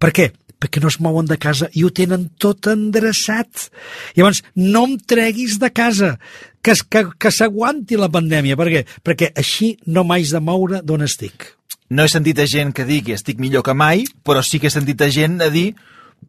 Per 0.00 0.12
què? 0.16 0.30
Perquè 0.60 0.82
no 0.82 0.90
es 0.92 0.98
mouen 1.00 1.28
de 1.28 1.38
casa 1.40 1.70
i 1.72 1.84
ho 1.84 1.90
tenen 1.94 2.28
tot 2.38 2.68
endreçat. 2.68 3.70
Llavors, 4.16 4.42
no 4.54 4.84
em 4.88 4.98
treguis 5.00 5.58
de 5.62 5.70
casa, 5.72 6.16
que, 6.62 6.74
que, 6.88 7.06
que 7.18 7.32
s'aguanti 7.32 7.96
la 7.96 8.10
pandèmia. 8.12 8.58
Per 8.60 8.68
què? 8.68 8.84
Perquè 9.06 9.32
així 9.40 9.74
no 9.88 10.04
m'haig 10.04 10.32
de 10.32 10.42
moure 10.44 10.82
d'on 10.84 11.06
estic. 11.06 11.54
No 11.90 12.04
he 12.04 12.12
sentit 12.12 12.38
a 12.38 12.46
gent 12.46 12.74
que 12.76 12.86
digui 12.86 13.16
estic 13.16 13.40
millor 13.42 13.64
que 13.66 13.74
mai, 13.74 14.04
però 14.22 14.44
sí 14.46 14.60
que 14.60 14.68
he 14.68 14.74
sentit 14.74 15.00
a 15.02 15.08
gent 15.10 15.40
a 15.42 15.48
dir 15.50 15.72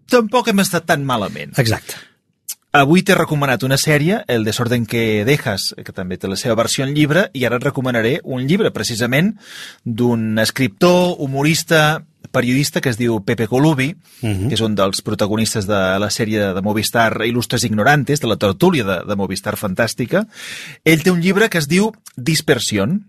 tampoc 0.09 0.49
hem 0.49 0.63
estat 0.63 0.87
tan 0.89 1.03
malament. 1.05 1.53
Exacte. 1.61 1.99
Avui 2.71 3.01
t'he 3.03 3.17
recomanat 3.17 3.65
una 3.67 3.75
sèrie, 3.75 4.21
El 4.31 4.45
desorden 4.47 4.85
que 4.87 5.25
dejas, 5.27 5.73
que 5.75 5.91
també 5.91 6.15
té 6.17 6.29
la 6.31 6.37
seva 6.39 6.55
versió 6.55 6.85
en 6.85 6.93
llibre, 6.95 7.25
i 7.35 7.43
ara 7.43 7.57
et 7.59 7.65
recomanaré 7.67 8.13
un 8.23 8.45
llibre, 8.47 8.71
precisament, 8.71 9.33
d'un 9.83 10.39
escriptor, 10.39 11.17
humorista, 11.19 12.05
periodista 12.31 12.81
que 12.81 12.89
es 12.89 12.97
diu 12.97 13.19
Pepe 13.25 13.47
Colubi, 13.47 13.91
uh 13.93 14.29
-huh. 14.29 14.47
que 14.47 14.55
és 14.55 14.61
un 14.61 14.75
dels 14.75 15.01
protagonistes 15.01 15.67
de 15.67 15.99
la 15.99 16.09
sèrie 16.09 16.53
de 16.53 16.61
Movistar 16.61 17.13
Il·lustres 17.21 17.63
ignorantes, 17.65 18.19
de 18.19 18.27
la 18.27 18.37
tertúlia 18.37 18.83
de, 18.83 18.97
de 19.07 19.15
Movistar 19.15 19.55
Fantàstica. 19.57 20.27
Ell 20.83 21.03
té 21.03 21.11
un 21.11 21.21
llibre 21.21 21.49
que 21.49 21.57
es 21.57 21.67
diu 21.67 21.91
Dispersión, 22.15 23.05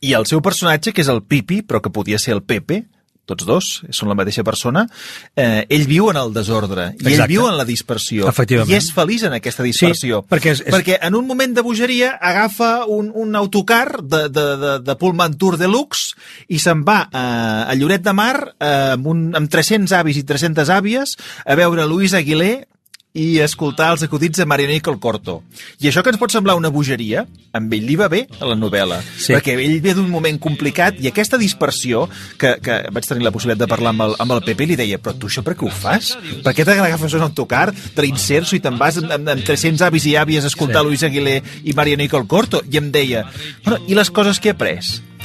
i 0.00 0.12
el 0.12 0.26
seu 0.26 0.42
personatge, 0.42 0.92
que 0.92 1.02
és 1.02 1.08
el 1.08 1.22
Pipi, 1.22 1.62
però 1.62 1.80
que 1.80 1.90
podia 1.90 2.18
ser 2.18 2.34
el 2.34 2.42
Pepe, 2.42 2.84
tots 3.26 3.44
dos, 3.44 3.82
són 3.90 4.08
la 4.08 4.14
mateixa 4.14 4.44
persona, 4.46 4.86
eh, 5.34 5.66
ell 5.68 5.86
viu 5.90 6.08
en 6.12 6.16
el 6.16 6.32
desordre, 6.32 6.92
i 7.00 7.02
ell 7.04 7.12
Exacte. 7.12 7.32
viu 7.34 7.48
en 7.48 7.56
la 7.58 7.64
dispersió, 7.66 8.28
i 8.70 8.74
és 8.78 8.92
feliç 8.94 9.24
en 9.26 9.34
aquesta 9.34 9.62
dispersió. 9.66 10.22
Sí, 10.22 10.28
perquè 10.34 10.52
és- 10.54 10.60
és- 10.64 10.72
perquè 10.74 10.98
en 11.02 11.14
un 11.18 11.26
moment 11.26 11.54
de 11.54 11.62
bogeria 11.62 12.12
agafa 12.20 12.84
un, 12.86 13.10
un 13.14 13.34
autocar 13.36 13.98
de, 14.02 14.28
de, 14.28 14.46
de, 14.56 14.78
de 14.80 14.96
Pullman 14.96 15.34
Tour 15.36 15.58
Deluxe 15.58 16.14
i 16.48 16.58
se'n 16.62 16.84
va 16.86 17.08
a, 17.12 17.66
a 17.68 17.74
Lloret 17.74 18.02
de 18.06 18.12
Mar 18.14 18.54
eh, 18.60 18.92
amb, 18.94 19.06
un, 19.06 19.26
amb 19.34 19.50
300 19.50 19.92
avis 19.98 20.16
i 20.16 20.22
300 20.22 20.70
àvies 20.70 21.16
a 21.44 21.54
veure 21.58 21.84
Luis 21.86 22.14
Aguilé 22.14 22.68
i 23.16 23.38
escoltar 23.40 23.90
els 23.94 24.02
acudits 24.04 24.36
de 24.38 24.44
Marianico 24.48 24.92
el 24.92 24.98
Corto. 25.00 25.38
I 25.80 25.88
això 25.88 26.02
que 26.04 26.12
ens 26.12 26.20
pot 26.20 26.32
semblar 26.34 26.56
una 26.58 26.68
bogeria, 26.72 27.22
amb 27.56 27.72
ell 27.72 27.86
li 27.88 27.96
va 27.96 28.10
bé 28.12 28.26
a 28.40 28.44
la 28.50 28.56
novel·la, 28.58 28.98
Sí. 29.16 29.32
perquè 29.32 29.54
ell 29.56 29.80
ve 29.80 29.94
d'un 29.96 30.10
moment 30.12 30.36
complicat 30.38 31.00
i 31.00 31.08
aquesta 31.08 31.38
dispersió, 31.40 32.04
que, 32.38 32.56
que 32.62 32.76
vaig 32.92 33.08
tenir 33.08 33.24
la 33.24 33.32
possibilitat 33.32 33.64
de 33.64 33.70
parlar 33.72 33.94
amb 33.94 34.04
el, 34.06 34.14
amb 34.20 34.36
el 34.36 34.42
Pepe, 34.44 34.66
li 34.68 34.76
deia, 34.76 34.98
però 35.00 35.16
tu 35.16 35.30
això 35.30 35.42
per 35.46 35.56
què 35.56 35.64
ho 35.66 35.72
fas? 35.72 36.12
Per 36.44 36.52
què 36.52 36.64
t'agafes 36.68 37.16
un 37.16 37.24
autocar, 37.24 37.70
te 37.72 38.04
l'inserso 38.04 38.56
i 38.56 38.60
te'n 38.60 38.76
vas 38.78 39.00
amb, 39.00 39.10
amb, 39.16 39.32
amb 39.32 39.44
300 39.48 39.82
avis 39.88 40.06
i 40.06 40.16
àvies 40.20 40.44
a 40.44 40.52
escoltar 40.52 40.82
Sí. 40.84 40.88
Luis 40.90 41.02
Aguilé 41.02 41.42
i 41.64 41.72
Marianico 41.72 42.18
el 42.20 42.26
Corto? 42.28 42.62
I 42.70 42.76
em 42.78 42.92
deia, 42.92 43.24
bueno, 43.64 43.80
i 43.88 43.94
les 43.96 44.10
coses 44.10 44.38
que 44.38 44.50
he 44.50 44.52
après? 44.52 44.80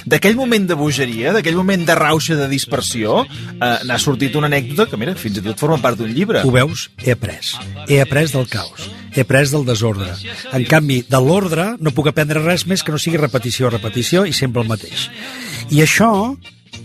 D'aquell 0.05 0.35
moment 0.35 0.65
de 0.67 0.77
bogeria, 0.77 1.33
d'aquell 1.35 1.57
moment 1.59 1.85
de 1.85 1.95
rauxa 1.97 2.37
de 2.39 2.47
dispersió, 2.51 3.21
eh, 3.25 3.77
n'ha 3.85 3.99
sortit 4.01 4.35
una 4.35 4.49
anècdota 4.49 4.87
que, 4.89 4.97
mira, 4.97 5.15
fins 5.15 5.37
i 5.37 5.45
tot 5.45 5.59
forma 5.59 5.77
part 5.81 5.99
d'un 5.99 6.11
llibre. 6.11 6.41
Ho 6.45 6.51
veus? 6.51 6.89
He 7.03 7.13
après. 7.13 7.53
He 7.87 8.01
après 8.01 8.33
del 8.33 8.49
caos. 8.49 8.89
He 9.15 9.21
après 9.21 9.51
del 9.51 9.65
desordre. 9.65 10.09
En 10.51 10.65
canvi, 10.65 11.01
de 11.07 11.21
l'ordre 11.21 11.75
no 11.79 11.93
puc 11.95 12.09
aprendre 12.11 12.43
res 12.43 12.65
més 12.65 12.83
que 12.83 12.93
no 12.93 12.99
sigui 13.01 13.19
repetició, 13.21 13.69
repetició 13.69 14.25
i 14.25 14.33
sempre 14.33 14.63
el 14.63 14.71
mateix. 14.71 15.09
I 15.69 15.83
això, 15.85 16.11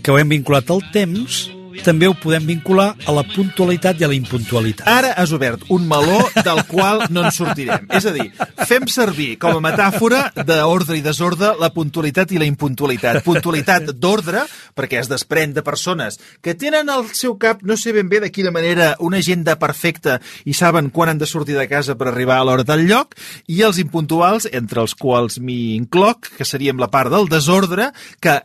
que 0.03 0.11
ho 0.11 0.19
hem 0.19 0.29
vinculat 0.29 0.69
al 0.71 0.83
temps, 0.93 1.47
també 1.83 2.07
ho 2.09 2.15
podem 2.17 2.45
vincular 2.47 2.89
a 3.05 3.13
la 3.15 3.23
puntualitat 3.27 4.01
i 4.01 4.05
a 4.05 4.09
la 4.11 4.17
impuntualitat. 4.17 4.87
Ara 4.87 5.13
has 5.17 5.33
obert 5.35 5.67
un 5.73 5.87
meló 5.87 6.19
del 6.35 6.63
qual 6.69 7.05
no 7.09 7.25
en 7.25 7.31
sortirem. 7.35 7.87
És 7.93 8.07
a 8.09 8.13
dir, 8.15 8.27
fem 8.67 8.87
servir 8.91 9.35
com 9.41 9.57
a 9.57 9.63
metàfora 9.63 10.27
d'ordre 10.47 10.97
i 10.97 11.03
desordre 11.05 11.53
la 11.59 11.71
puntualitat 11.75 12.33
i 12.33 12.41
la 12.41 12.47
impuntualitat. 12.49 13.21
Puntualitat 13.25 13.91
d'ordre, 13.95 14.43
perquè 14.77 15.01
es 15.01 15.11
desprèn 15.11 15.55
de 15.55 15.63
persones 15.65 16.19
que 16.41 16.55
tenen 16.55 16.89
al 16.93 17.07
seu 17.17 17.37
cap, 17.41 17.63
no 17.63 17.77
sé 17.77 17.93
ben 17.95 18.09
bé 18.09 18.21
de 18.23 18.31
quina 18.33 18.51
manera, 18.51 18.93
una 18.99 19.21
agenda 19.21 19.57
perfecta 19.59 20.19
i 20.45 20.55
saben 20.57 20.91
quan 20.93 21.09
han 21.09 21.21
de 21.21 21.29
sortir 21.29 21.57
de 21.57 21.67
casa 21.69 21.97
per 21.97 22.09
arribar 22.11 22.41
a 22.41 22.45
l'hora 22.47 22.67
del 22.67 22.85
lloc, 22.87 23.15
i 23.47 23.63
els 23.65 23.79
impuntuals, 23.81 24.47
entre 24.51 24.83
els 24.83 24.95
quals 24.97 25.39
m'hi 25.39 25.75
incloc, 25.77 26.31
que 26.37 26.45
seríem 26.47 26.79
la 26.81 26.91
part 26.93 27.11
del 27.13 27.29
desordre, 27.31 27.91
que 28.21 28.39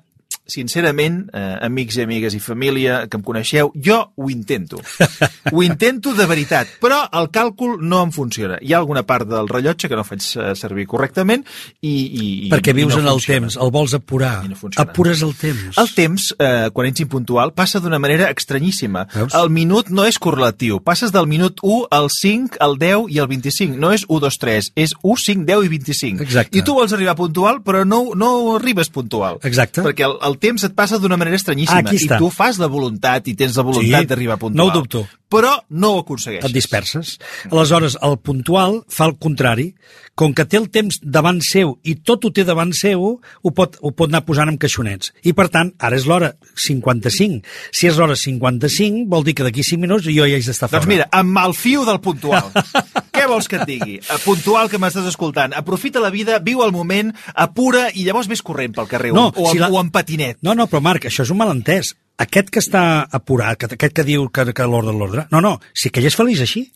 sincerament, 0.46 1.28
eh, 1.32 1.58
amics 1.62 1.96
i 1.96 2.02
amigues 2.02 2.34
i 2.34 2.40
família 2.42 3.06
que 3.08 3.16
em 3.18 3.22
coneixeu, 3.24 3.72
jo 3.74 3.98
ho 4.16 4.30
intento. 4.30 4.80
ho 5.52 5.62
intento 5.62 6.14
de 6.14 6.26
veritat, 6.26 6.68
però 6.82 7.02
el 7.18 7.30
càlcul 7.32 7.78
no 7.80 8.02
em 8.06 8.12
funciona. 8.12 8.58
Hi 8.60 8.74
ha 8.74 8.80
alguna 8.82 9.04
part 9.06 9.28
del 9.30 9.48
rellotge 9.48 9.88
que 9.88 9.98
no 9.98 10.04
faig 10.04 10.24
eh, 10.36 10.52
servir 10.58 10.86
correctament 10.90 11.44
i, 11.80 11.92
i, 11.92 12.26
i 12.48 12.50
Perquè 12.52 12.74
i 12.74 12.78
vius 12.82 12.94
no 12.96 13.00
en 13.00 13.08
el 13.08 13.20
funciona. 13.20 13.46
temps, 13.46 13.58
el 13.62 13.72
vols 13.74 13.94
apurar. 13.98 14.34
I 14.44 14.52
no 14.52 14.58
funciona. 14.58 14.88
Apures 14.90 15.22
el 15.22 15.34
temps. 15.38 15.78
El 15.78 15.92
temps, 15.96 16.28
eh, 16.38 16.68
quan 16.74 16.90
ets 16.90 17.04
impuntual, 17.04 17.54
passa 17.56 17.80
d'una 17.80 18.00
manera 18.02 18.30
estranyíssima. 18.32 19.06
Veus? 19.14 19.36
El 19.38 19.50
minut 19.54 19.90
no 19.94 20.06
és 20.08 20.18
correlatiu. 20.22 20.80
Passes 20.84 21.14
del 21.14 21.30
minut 21.30 21.62
1 21.62 21.86
al 21.90 22.10
5, 22.12 22.58
al 22.60 22.76
10 22.82 23.08
i 23.14 23.22
al 23.22 23.30
25. 23.30 23.78
No 23.80 23.92
és 23.94 24.04
1, 24.08 24.20
2, 24.26 24.38
3. 24.42 24.72
És 24.76 24.94
1, 25.00 25.16
5, 25.22 25.46
10 25.48 25.66
i 25.66 25.72
25. 25.72 26.26
Exacte. 26.26 26.58
I 26.58 26.66
tu 26.66 26.76
vols 26.76 26.92
arribar 26.92 27.16
puntual, 27.18 27.62
però 27.64 27.84
no, 27.88 28.02
no 28.18 28.56
arribes 28.56 28.90
puntual. 28.92 29.40
Exacte. 29.46 29.84
Perquè 29.84 30.06
el, 30.08 30.18
el 30.26 30.31
temps 30.38 30.62
et 30.64 30.74
passa 30.74 30.98
d'una 30.98 31.16
manera 31.16 31.36
estranyíssima. 31.36 31.80
Aquí 31.80 31.96
està. 31.96 32.16
I 32.16 32.18
tu 32.18 32.30
fas 32.30 32.58
la 32.58 32.66
voluntat 32.68 33.26
i 33.28 33.34
tens 33.34 33.56
la 33.56 33.62
voluntat 33.62 34.00
Sí, 34.02 34.06
d'arribar 34.06 34.38
puntual. 34.38 34.56
no 34.56 34.70
ho 34.70 34.74
dubto. 34.74 35.06
Però 35.32 35.52
no 35.70 35.94
ho 35.94 36.00
aconsegueixes. 36.00 36.48
et 36.48 36.54
disperses. 36.54 37.18
Aleshores, 37.50 37.96
el 38.02 38.18
puntual 38.18 38.82
fa 38.88 39.06
el 39.06 39.16
contrari. 39.18 39.74
Com 40.14 40.34
que 40.36 40.44
té 40.44 40.58
el 40.60 40.66
temps 40.68 40.98
davant 41.02 41.38
seu 41.40 41.78
i 41.88 41.94
tot 42.04 42.24
ho 42.26 42.30
té 42.36 42.44
davant 42.44 42.72
seu, 42.76 43.00
ho 43.42 43.50
pot, 43.56 43.78
ho 43.80 43.90
pot 43.96 44.10
anar 44.10 44.20
posant 44.26 44.50
en 44.52 44.58
caixonets. 44.60 45.08
I, 45.24 45.32
per 45.32 45.46
tant, 45.48 45.70
ara 45.80 45.96
és 45.96 46.04
l'hora 46.04 46.34
55. 46.66 47.40
Si 47.72 47.88
és 47.88 47.96
l'hora 47.96 48.16
55, 48.18 49.06
vol 49.08 49.24
dir 49.24 49.34
que 49.38 49.46
d'aquí 49.46 49.64
5 49.64 49.80
minuts 49.80 50.04
jo 50.04 50.12
ja 50.26 50.36
haig 50.36 50.44
d'estar 50.44 50.68
fora. 50.68 50.82
Doncs 50.82 50.90
mira, 50.92 51.06
em 51.16 51.32
malfio 51.32 51.86
del 51.88 52.00
puntual. 52.04 52.50
Què 53.16 53.24
vols 53.28 53.48
que 53.48 53.56
et 53.60 53.66
digui? 53.68 53.96
Eh, 54.02 54.18
Puntual 54.24 54.68
que 54.72 54.80
m'estàs 54.82 55.08
escoltant. 55.08 55.52
Aprofita 55.56 56.00
la 56.02 56.10
vida, 56.12 56.38
viu 56.44 56.62
el 56.64 56.72
moment, 56.76 57.12
apura 57.34 57.88
i 57.94 58.04
llavors 58.06 58.28
ves 58.28 58.42
corrent 58.44 58.72
pel 58.76 58.88
carrer 58.90 59.12
No, 59.16 59.28
o, 59.30 59.46
o, 59.46 59.50
si 59.52 59.60
la- 59.60 59.68
o 59.72 59.80
en 59.80 59.90
patinet. 59.94 60.38
No, 60.42 60.54
no, 60.58 60.66
però 60.68 60.80
Marc, 60.84 61.08
això 61.08 61.24
és 61.26 61.32
un 61.32 61.40
malentès. 61.40 61.94
Aquest 62.20 62.50
que 62.52 62.60
està 62.60 63.06
apurat, 63.10 63.56
que- 63.58 63.72
aquest 63.80 63.96
que 63.96 64.04
diu 64.04 64.28
que, 64.28 64.44
que 64.52 64.66
l'ordre 64.68 64.92
l'ordre, 64.96 65.26
no, 65.32 65.40
no, 65.40 65.56
si 65.72 65.90
que 65.90 66.00
ell 66.04 66.08
és 66.12 66.16
feliç 66.18 66.40
així. 66.44 66.66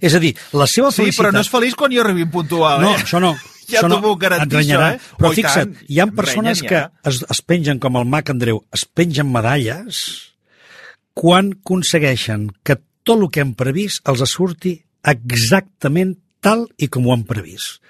És 0.00 0.14
a 0.14 0.20
dir, 0.22 0.34
la 0.52 0.66
seva 0.70 0.90
Sí, 0.92 1.02
felicitat... 1.02 1.20
però 1.24 1.32
no 1.34 1.42
és 1.44 1.50
feliç 1.52 1.74
quan 1.78 1.92
jo 1.94 2.04
arribi 2.04 2.26
puntual, 2.30 2.80
No, 2.82 2.94
eh? 2.94 3.02
això 3.02 3.20
no. 3.22 3.34
Ja 3.64 3.80
t'ho 3.80 3.88
no, 3.88 4.00
puc 4.04 4.18
garantir, 4.20 4.58
això, 4.60 4.80
eh? 4.92 4.98
Però 5.16 5.30
Oh, 5.30 5.32
i 5.32 5.38
fixa't, 5.40 5.70
tant. 5.72 5.86
hi 5.88 6.00
ha 6.02 6.06
persones 6.12 6.60
renyen, 6.60 6.68
que 6.68 6.80
ja. 6.82 6.90
es, 7.08 7.22
es 7.32 7.40
pengen, 7.48 7.78
com 7.80 7.96
el 7.96 8.04
Mac 8.04 8.28
Andreu, 8.28 8.58
es 8.76 8.84
pengen 8.84 9.30
medalles 9.32 10.02
quan 11.16 11.54
aconsegueixen 11.56 12.50
que 12.62 12.76
tot 13.04 13.16
el 13.22 13.30
que 13.32 13.40
hem 13.40 13.54
previst 13.56 14.04
els 14.10 14.20
surti 14.28 14.74
exactament 15.08 16.16
tal 16.44 16.68
i 16.76 16.90
com 16.92 17.06
ho 17.06 17.14
han 17.16 17.24
previst. 17.28 17.80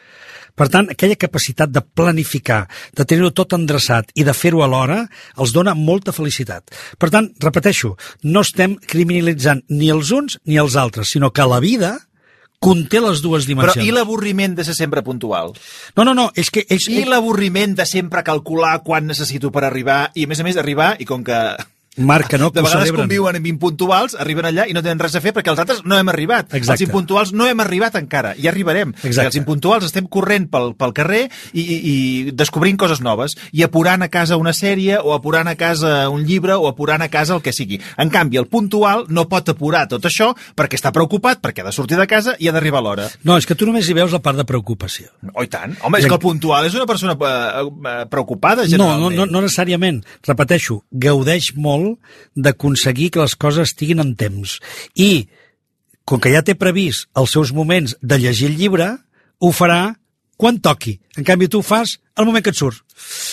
Per 0.55 0.69
tant, 0.71 0.87
aquella 0.93 1.19
capacitat 1.19 1.73
de 1.75 1.83
planificar, 1.83 2.61
de 2.95 3.03
tenir-ho 3.03 3.33
tot 3.35 3.57
endreçat 3.57 4.13
i 4.15 4.23
de 4.27 4.35
fer-ho 4.39 4.63
alhora, 4.63 5.01
els 5.43 5.51
dona 5.55 5.75
molta 5.75 6.15
felicitat. 6.15 6.71
Per 6.99 7.11
tant, 7.11 7.33
repeteixo, 7.43 7.97
no 8.23 8.45
estem 8.47 8.77
criminalitzant 8.79 9.65
ni 9.75 9.91
els 9.91 10.15
uns 10.15 10.39
ni 10.47 10.61
els 10.63 10.79
altres, 10.79 11.11
sinó 11.11 11.33
que 11.35 11.49
la 11.51 11.59
vida 11.65 11.97
conté 12.65 13.03
les 13.03 13.21
dues 13.21 13.45
Però 13.45 13.51
dimensions. 13.51 13.85
i 13.85 13.93
l'avorriment 13.93 14.55
de 14.57 14.65
ser 14.65 14.77
sempre 14.79 15.03
puntual? 15.03 15.53
No, 15.99 16.07
no, 16.07 16.15
no, 16.15 16.31
és 16.39 16.49
que 16.55 16.65
ells... 16.69 16.87
I 16.89 17.03
l'avorriment 17.09 17.75
de 17.77 17.87
sempre 17.91 18.23
calcular 18.25 18.79
quan 18.87 19.11
necessito 19.11 19.51
per 19.53 19.67
arribar 19.67 20.13
i, 20.15 20.25
a 20.25 20.31
més 20.31 20.41
a 20.41 20.47
més, 20.47 20.57
arribar 20.61 20.95
i 21.03 21.09
com 21.09 21.27
que 21.27 21.41
Marc 21.97 22.29
que 22.29 22.39
no, 22.39 22.51
que 22.51 22.59
de 22.59 22.65
vegades 22.65 22.89
celebren. 22.89 23.05
conviuen 23.09 23.37
amb 23.39 23.47
impuntuals, 23.47 24.17
arriben 24.19 24.47
allà 24.49 24.65
i 24.69 24.75
no 24.75 24.83
tenen 24.83 24.99
res 24.99 25.15
a 25.15 25.21
fer 25.23 25.33
perquè 25.35 25.53
els 25.53 25.61
altres 25.63 25.83
no 25.85 25.97
hem 25.99 26.09
arribat. 26.11 26.53
Exacte. 26.55 26.73
Els 26.83 26.89
impuntuals 26.89 27.33
no 27.33 27.47
hem 27.47 27.61
arribat 27.63 27.95
encara, 28.01 28.35
i 28.37 28.49
arribarem. 28.51 28.95
Exacte. 29.03 29.27
Els 29.31 29.37
impuntuals 29.39 29.85
estem 29.87 30.07
corrent 30.11 30.49
pel, 30.51 30.73
pel 30.75 30.93
carrer 30.97 31.23
i, 31.53 31.61
i, 31.63 31.77
i 31.93 32.31
descobrint 32.35 32.77
coses 32.81 33.01
noves, 33.05 33.37
i 33.53 33.63
apurant 33.63 34.03
a 34.03 34.09
casa 34.09 34.37
una 34.41 34.53
sèrie, 34.53 34.99
o 34.99 35.15
apurant 35.15 35.49
a 35.49 35.55
casa 35.57 36.09
un 36.11 36.25
llibre, 36.27 36.55
o 36.59 36.67
apurant 36.69 37.03
a 37.03 37.09
casa 37.09 37.35
el 37.37 37.43
que 37.43 37.53
sigui. 37.53 37.79
En 37.97 38.11
canvi, 38.11 38.39
el 38.43 38.47
puntual 38.51 39.07
no 39.09 39.29
pot 39.31 39.49
apurar 39.55 39.87
tot 39.89 40.05
això 40.11 40.33
perquè 40.57 40.79
està 40.81 40.91
preocupat, 40.93 41.41
perquè 41.45 41.63
ha 41.63 41.69
de 41.71 41.73
sortir 41.77 41.97
de 42.01 42.07
casa 42.11 42.35
i 42.41 42.49
ha 42.49 42.53
d'arribar 42.57 42.81
a 42.83 42.87
l'hora. 42.89 43.09
No, 43.23 43.39
és 43.39 43.47
que 43.47 43.55
tu 43.55 43.67
només 43.71 43.87
hi 43.89 43.95
veus 43.95 44.11
la 44.13 44.23
part 44.25 44.37
de 44.41 44.45
preocupació. 44.49 45.13
Oh, 45.35 45.45
i 45.45 45.49
tant. 45.53 45.77
Home, 45.85 45.99
és 46.03 46.07
que 46.09 46.15
el 46.17 46.23
puntual 46.23 46.67
és 46.67 46.75
una 46.75 46.87
persona 46.91 47.15
eh, 47.15 47.63
eh, 47.63 48.07
preocupada, 48.11 48.65
No, 48.65 48.69
generalment. 48.75 49.17
no, 49.17 49.27
no, 49.27 49.31
no 49.33 49.45
necessàriament. 49.47 50.03
Repeteixo, 50.27 50.81
gaudeix 50.91 51.53
molt 51.55 51.84
d'aconseguir 52.35 53.11
que 53.15 53.23
les 53.23 53.37
coses 53.39 53.71
estiguin 53.71 54.03
en 54.05 54.15
temps. 54.19 54.59
I, 54.95 55.27
com 56.05 56.21
que 56.21 56.33
ja 56.35 56.45
té 56.45 56.57
previst 56.59 57.09
els 57.19 57.35
seus 57.37 57.53
moments 57.57 57.97
de 58.03 58.21
llegir 58.21 58.51
el 58.53 58.59
llibre, 58.61 58.91
ho 59.41 59.53
farà 59.53 59.95
quan 60.41 60.59
toqui. 60.61 60.99
En 61.17 61.25
canvi, 61.27 61.49
tu 61.49 61.61
ho 61.63 61.67
fas 61.67 61.99
al 62.19 62.27
moment 62.27 62.45
que 62.45 62.53
et 62.55 62.59
surt. 62.59 62.83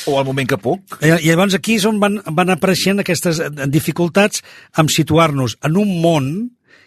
O 0.10 0.18
al 0.20 0.26
moment 0.26 0.48
que 0.50 0.60
puc. 0.62 0.98
I, 1.02 1.16
I 1.18 1.32
llavors 1.32 1.58
aquí 1.58 1.78
és 1.80 1.86
on 1.90 2.00
van, 2.02 2.20
van 2.38 2.54
apareixent 2.54 3.02
aquestes 3.02 3.42
dificultats 3.74 4.44
amb 4.78 4.94
situar-nos 4.94 5.58
en 5.66 5.78
un 5.82 5.96
món 6.04 6.32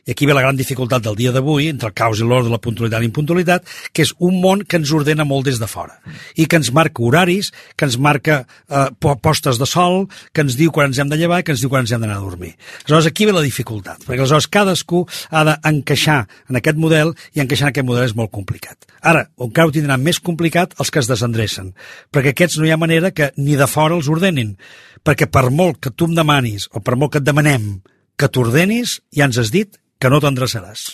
i 0.06 0.12
aquí 0.12 0.26
ve 0.28 0.34
la 0.36 0.42
gran 0.44 0.56
dificultat 0.56 1.02
del 1.04 1.16
dia 1.16 1.32
d'avui, 1.32 1.68
entre 1.72 1.88
el 1.88 1.94
caos 1.96 2.20
i 2.20 2.26
l'ordre, 2.28 2.50
la 2.52 2.58
puntualitat 2.60 3.00
i 3.00 3.06
l'impuntualitat, 3.06 3.64
que 3.92 4.02
és 4.04 4.12
un 4.18 4.36
món 4.42 4.64
que 4.68 4.76
ens 4.76 4.92
ordena 4.92 5.24
molt 5.24 5.46
des 5.48 5.58
de 5.60 5.66
fora 5.70 5.96
i 6.36 6.44
que 6.46 6.56
ens 6.60 6.70
marca 6.76 7.02
horaris, 7.02 7.50
que 7.76 7.86
ens 7.88 7.96
marca 7.98 8.42
eh, 8.68 8.88
po- 9.00 9.16
postes 9.16 9.58
de 9.58 9.66
sol, 9.66 10.08
que 10.32 10.44
ens 10.44 10.56
diu 10.60 10.72
quan 10.72 10.90
ens 10.92 10.98
hem 11.00 11.08
de 11.08 11.16
llevar 11.20 11.40
i 11.40 11.46
que 11.46 11.52
ens 11.54 11.62
diu 11.64 11.70
quan 11.72 11.84
ens 11.86 11.92
hem 11.94 12.02
d'anar 12.04 12.18
a 12.18 12.24
dormir. 12.24 12.54
Aleshores, 12.84 13.06
aquí 13.08 13.24
ve 13.26 13.32
la 13.32 13.42
dificultat, 13.44 14.02
perquè 14.04 14.20
aleshores 14.20 14.48
cadascú 14.52 15.04
ha 15.30 15.44
d'encaixar 15.48 16.18
en 16.50 16.60
aquest 16.60 16.76
model 16.80 17.14
i 17.34 17.40
encaixar 17.44 17.68
en 17.70 17.72
aquest 17.74 17.86
model 17.88 18.04
és 18.08 18.14
molt 18.18 18.32
complicat. 18.34 18.84
Ara, 19.00 19.26
encara 19.40 19.68
ho 19.68 19.72
tindran 19.74 20.02
més 20.04 20.20
complicat 20.20 20.74
els 20.80 20.90
que 20.92 21.00
es 21.00 21.08
desendrecen, 21.08 21.72
perquè 22.12 22.32
aquests 22.34 22.58
no 22.60 22.66
hi 22.68 22.72
ha 22.74 22.80
manera 22.80 23.10
que 23.12 23.30
ni 23.36 23.56
de 23.56 23.66
fora 23.70 23.96
els 23.96 24.08
ordenin, 24.12 24.54
perquè 25.04 25.26
per 25.32 25.48
molt 25.52 25.80
que 25.84 25.90
tu 25.92 26.06
em 26.08 26.14
demanis 26.16 26.68
o 26.72 26.80
per 26.84 26.96
molt 26.96 27.12
que 27.12 27.20
et 27.20 27.26
demanem 27.26 27.80
que 28.16 28.28
t'ordenis, 28.28 28.98
ja 29.12 29.26
ens 29.28 29.38
has 29.40 29.50
dit 29.52 29.76
que 30.04 30.12
no 30.12 30.20
t'endreçaràs. 30.20 30.90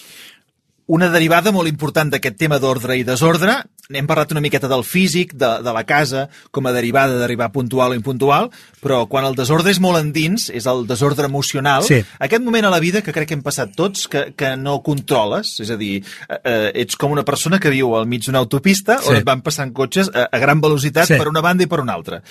Una 0.91 1.07
derivada 1.11 1.53
molt 1.55 1.71
important 1.71 2.09
d'aquest 2.11 2.35
tema 2.39 2.57
d'ordre 2.59 2.97
i 2.99 3.05
desordre, 3.07 3.53
n'hem 3.95 4.09
parlat 4.11 4.33
una 4.35 4.41
miqueta 4.43 4.67
del 4.71 4.83
físic, 4.83 5.37
de, 5.39 5.49
de 5.63 5.73
la 5.75 5.85
casa, 5.87 6.25
com 6.51 6.67
a 6.67 6.73
derivada 6.75 7.15
d'arribar 7.19 7.51
puntual 7.55 7.93
o 7.95 7.99
impuntual, 7.99 8.49
però 8.83 9.05
quan 9.11 9.27
el 9.29 9.37
desordre 9.39 9.71
és 9.71 9.79
molt 9.83 10.01
endins, 10.01 10.49
és 10.51 10.67
el 10.71 10.83
desordre 10.91 11.27
emocional, 11.31 11.85
Sí. 11.87 12.01
aquest 12.19 12.43
moment 12.43 12.67
a 12.67 12.73
la 12.75 12.81
vida 12.83 13.03
que 13.07 13.15
crec 13.15 13.29
que 13.31 13.39
hem 13.39 13.43
passat 13.47 13.71
tots, 13.79 14.09
que, 14.11 14.33
que 14.35 14.57
no 14.59 14.81
controles, 14.83 15.57
és 15.63 15.71
a 15.71 15.79
dir, 15.79 16.03
eh, 16.29 16.41
eh, 16.43 16.73
ets 16.83 16.99
com 16.99 17.15
una 17.15 17.25
persona 17.27 17.61
que 17.63 17.71
viu 17.71 17.95
al 17.95 18.07
mig 18.11 18.27
d'una 18.27 18.43
autopista 18.43 18.99
Sí. 18.99 19.11
on 19.11 19.17
et 19.23 19.25
van 19.27 19.43
passant 19.47 19.71
cotxes 19.73 20.11
a, 20.15 20.27
a 20.27 20.39
gran 20.43 20.61
velocitat 20.61 21.07
Sí. 21.07 21.19
per 21.19 21.29
una 21.31 21.41
banda 21.43 21.63
i 21.63 21.71
per 21.71 21.79
una 21.87 21.95
altra. 21.95 22.23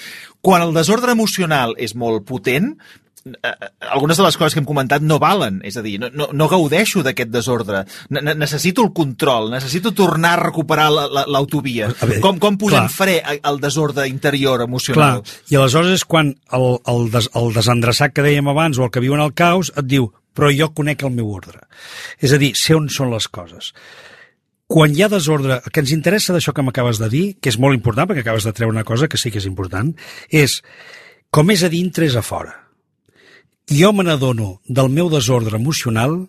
Quan 0.42 0.62
el 0.68 0.74
desordre 0.74 1.12
emocional 1.16 1.76
és 1.78 1.96
molt 1.96 2.26
potent, 2.28 2.76
algunes 3.92 4.18
de 4.18 4.24
les 4.24 4.38
coses 4.38 4.54
que 4.56 4.60
hem 4.62 4.68
comentat 4.68 5.02
no 5.04 5.18
valen, 5.20 5.60
és 5.68 5.76
a 5.78 5.84
dir, 5.84 5.98
no, 6.00 6.10
no, 6.14 6.30
no 6.34 6.48
gaudeixo 6.52 7.04
d'aquest 7.04 7.30
desordre. 7.34 7.84
Ne- 8.10 8.22
ne- 8.24 8.36
necessito 8.36 8.84
el 8.86 8.94
control, 8.94 9.50
necessito 9.52 9.92
tornar 9.94 10.34
a 10.38 10.44
recuperar 10.44 10.90
la- 10.92 11.08
la- 11.08 11.26
l'autovia. 11.28 11.90
A 12.00 12.06
veure, 12.06 12.22
Com, 12.22 12.40
com 12.40 12.58
posem 12.58 12.86
clar. 12.88 12.90
fre 12.90 13.18
al 13.44 13.60
desordre 13.60 14.08
interior 14.08 14.58
Clar, 14.60 14.68
emocional? 14.70 15.24
i 15.50 15.56
aleshores 15.56 15.92
és 16.00 16.06
quan 16.06 16.36
el, 16.52 16.68
el, 16.86 17.10
des, 17.12 17.30
el 17.36 17.54
desendreçat 17.54 18.14
que 18.14 18.24
dèiem 18.26 18.48
abans 18.48 18.78
o 18.80 18.86
el 18.86 18.92
que 18.92 19.00
viu 19.04 19.14
en 19.14 19.22
el 19.26 19.34
caos 19.34 19.72
et 19.76 19.86
diu 19.86 20.12
però 20.36 20.52
jo 20.56 20.70
conec 20.74 21.02
el 21.04 21.12
meu 21.12 21.28
ordre. 21.34 21.60
És 22.22 22.32
a 22.32 22.38
dir, 22.40 22.54
sé 22.56 22.74
on 22.78 22.88
són 22.88 23.10
les 23.12 23.28
coses. 23.28 23.74
Quan 24.70 24.94
hi 24.96 25.02
ha 25.04 25.10
desordre, 25.10 25.58
el 25.66 25.72
que 25.74 25.82
ens 25.82 25.92
interessa 25.92 26.32
d'això 26.32 26.54
que 26.54 26.62
m'acabes 26.64 27.00
de 27.02 27.10
dir, 27.10 27.24
que 27.42 27.50
és 27.50 27.58
molt 27.60 27.74
important, 27.76 28.08
perquè 28.08 28.22
acabes 28.22 28.46
de 28.46 28.54
treure 28.54 28.72
una 28.72 28.86
cosa 28.86 29.08
que 29.10 29.18
sí 29.18 29.32
que 29.34 29.40
és 29.42 29.48
important, 29.50 29.90
és 30.30 30.62
com 31.34 31.50
és 31.52 31.64
a 31.66 31.70
dintre 31.74 32.06
és 32.06 32.16
a 32.16 32.22
fora. 32.22 32.69
Jo 33.70 33.92
me 33.94 34.02
n'adono 34.02 34.62
del 34.66 34.88
meu 34.90 35.12
desordre 35.14 35.60
emocional 35.60 36.24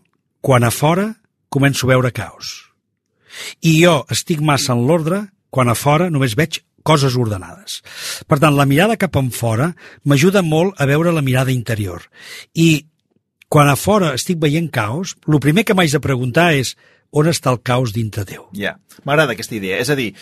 quan 0.45 0.61
a 0.61 0.71
fora 0.71 1.15
començo 1.49 1.87
a 1.87 1.95
veure 1.95 2.11
caos. 2.13 2.69
I 3.65 3.79
jo 3.81 3.95
estic 4.13 4.43
massa 4.45 4.75
en 4.75 4.83
l'ordre 4.85 5.23
quan 5.49 5.73
a 5.73 5.75
fora 5.75 6.11
només 6.13 6.37
veig 6.37 6.59
coses 6.85 7.17
ordenades. 7.17 7.81
Per 8.29 8.37
tant, 8.43 8.53
la 8.57 8.69
mirada 8.69 8.99
cap 9.01 9.17
en 9.17 9.31
fora 9.33 9.71
m'ajuda 10.05 10.45
molt 10.45 10.77
a 10.77 10.85
veure 10.91 11.17
la 11.17 11.25
mirada 11.25 11.53
interior. 11.53 12.05
I 12.53 12.85
quan 13.49 13.73
a 13.73 13.77
fora 13.77 14.13
estic 14.19 14.37
veient 14.37 14.69
caos, 14.69 15.17
el 15.27 15.41
primer 15.41 15.65
que 15.65 15.75
m'haig 15.75 15.97
de 15.97 16.05
preguntar 16.05 16.51
és 16.61 16.77
on 17.11 17.27
està 17.27 17.55
el 17.55 17.63
caos 17.65 17.97
dintre 17.97 18.27
teu? 18.29 18.51
Ja, 18.53 18.77
m'agrada 19.05 19.33
aquesta 19.33 19.57
idea. 19.57 19.81
És 19.81 19.89
a 19.89 19.97
dir, 19.97 20.13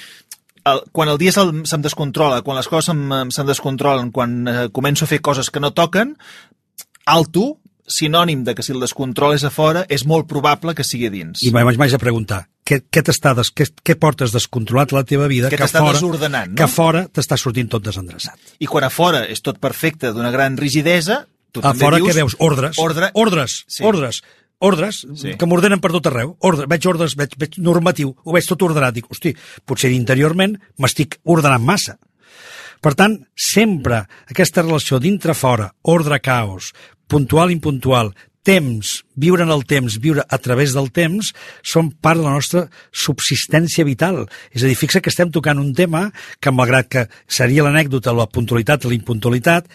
el, 0.71 0.85
quan 0.95 1.11
el 1.11 1.19
dia 1.19 1.35
se'm 1.35 1.83
descontrola, 1.83 2.45
quan 2.47 2.59
les 2.59 2.71
coses 2.71 2.93
se'm, 2.93 3.33
se'm 3.35 3.49
descontrolen, 3.49 4.13
quan 4.15 4.39
eh, 4.47 4.61
començo 4.71 5.05
a 5.05 5.11
fer 5.11 5.19
coses 5.19 5.51
que 5.51 5.61
no 5.61 5.75
toquen, 5.75 6.15
alto, 7.09 7.57
sinònim 7.89 8.45
de 8.45 8.55
que 8.55 8.63
si 8.63 8.75
el 8.75 8.83
descontrol 8.85 9.35
és 9.35 9.45
a 9.49 9.51
fora, 9.51 9.85
és 9.89 10.05
molt 10.07 10.29
probable 10.29 10.75
que 10.77 10.85
sigui 10.85 11.09
a 11.09 11.13
dins. 11.13 11.41
I 11.43 11.51
m'haig 11.55 11.79
m'haig 11.81 11.95
de 11.97 12.01
preguntar, 12.01 12.43
què, 12.69 12.83
què, 12.93 13.03
des, 13.03 13.51
què, 13.57 13.67
què 13.85 13.97
portes 13.97 14.35
descontrolat 14.35 14.93
a 14.93 15.01
la 15.01 15.05
teva 15.09 15.29
vida 15.31 15.49
que 15.49 15.57
a 15.57 15.65
t'està 15.65 15.81
fora, 15.81 15.97
desordenant, 15.97 16.53
no? 16.53 16.59
que 16.59 16.67
a 16.67 16.71
fora 16.71 17.07
t'està 17.09 17.39
sortint 17.41 17.71
tot 17.73 17.85
desendreçat? 17.87 18.37
I 18.61 18.69
quan 18.69 18.85
a 18.85 18.93
fora 18.93 19.25
és 19.27 19.41
tot 19.41 19.59
perfecte, 19.63 20.13
d'una 20.13 20.33
gran 20.35 20.59
rigidesa, 20.61 21.23
tu 21.53 21.65
A 21.65 21.73
fora 21.73 21.97
dius... 21.97 22.11
què 22.11 22.19
veus? 22.21 22.37
Ordres. 22.45 22.77
Ordre. 22.79 23.09
Ordres. 23.15 23.63
Sí. 23.67 23.83
Ordres. 23.89 24.21
Ordres 24.61 25.05
Sí. 25.15 25.37
que 25.39 25.47
m'ordenen 25.47 25.81
per 25.81 25.93
tot 25.95 26.07
arreu. 26.11 26.35
Ordre, 26.43 26.67
veig 26.67 26.85
ordres, 26.91 27.15
veig, 27.17 27.37
veig 27.39 27.57
normatiu, 27.63 28.13
ho 28.25 28.35
veig 28.35 28.47
tot 28.47 28.63
ordenat. 28.67 28.93
Dic, 28.97 29.07
hosti, 29.09 29.33
potser 29.65 29.93
interiorment 29.95 30.59
m'estic 30.83 31.21
ordenant 31.25 31.65
massa. 31.65 31.97
Per 32.83 32.93
tant, 32.95 33.17
sempre 33.35 34.05
aquesta 34.31 34.63
relació 34.63 35.01
dintre-fora, 35.03 35.73
ordre-caos, 35.83 36.73
puntual-impuntual, 37.09 38.13
temps, 38.49 39.03
viure 39.19 39.45
en 39.45 39.53
el 39.53 39.65
temps, 39.69 39.99
viure 40.01 40.25
a 40.25 40.39
través 40.41 40.73
del 40.77 40.89
temps, 40.95 41.33
són 41.61 41.91
part 41.93 42.21
de 42.21 42.25
la 42.25 42.37
nostra 42.39 42.65
subsistència 42.93 43.85
vital. 43.85 44.23
És 44.55 44.63
a 44.63 44.71
dir, 44.71 44.79
fixa 44.79 45.03
que 45.05 45.13
estem 45.13 45.33
tocant 45.35 45.61
un 45.61 45.75
tema 45.77 46.07
que, 46.41 46.55
malgrat 46.55 46.89
que 46.89 47.05
seria 47.27 47.67
l'anècdota, 47.67 48.17
la 48.17 48.29
puntualitat 48.31 48.87
i 48.87 48.93
la 48.93 48.99
impuntualitat, 48.99 49.69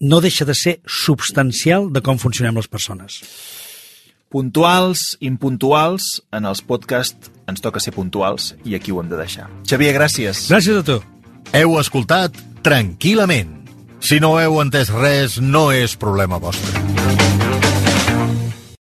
no 0.00 0.20
deixa 0.22 0.46
de 0.46 0.54
ser 0.54 0.78
substancial 0.86 1.88
de 1.94 2.02
com 2.02 2.18
funcionem 2.18 2.58
les 2.58 2.70
persones. 2.70 3.20
Puntuals, 4.28 5.14
impuntuals, 5.24 6.18
en 6.36 6.44
els 6.44 6.60
podcasts 6.60 7.30
ens 7.48 7.62
toca 7.64 7.80
ser 7.80 7.94
puntuals 7.96 8.52
i 8.68 8.76
aquí 8.76 8.92
ho 8.92 9.00
hem 9.00 9.08
de 9.08 9.16
deixar. 9.16 9.48
Xavier, 9.64 9.94
gràcies. 9.96 10.48
Gràcies 10.52 10.82
a 10.82 10.84
tu. 10.84 10.98
Heu 11.56 11.78
escoltat 11.80 12.36
Tranquil·lament. 12.66 13.57
Si 14.00 14.20
no 14.22 14.36
heu 14.40 14.60
entès 14.62 14.92
res, 14.94 15.38
no 15.42 15.68
és 15.74 15.96
problema 15.98 16.38
vostre. 16.38 17.57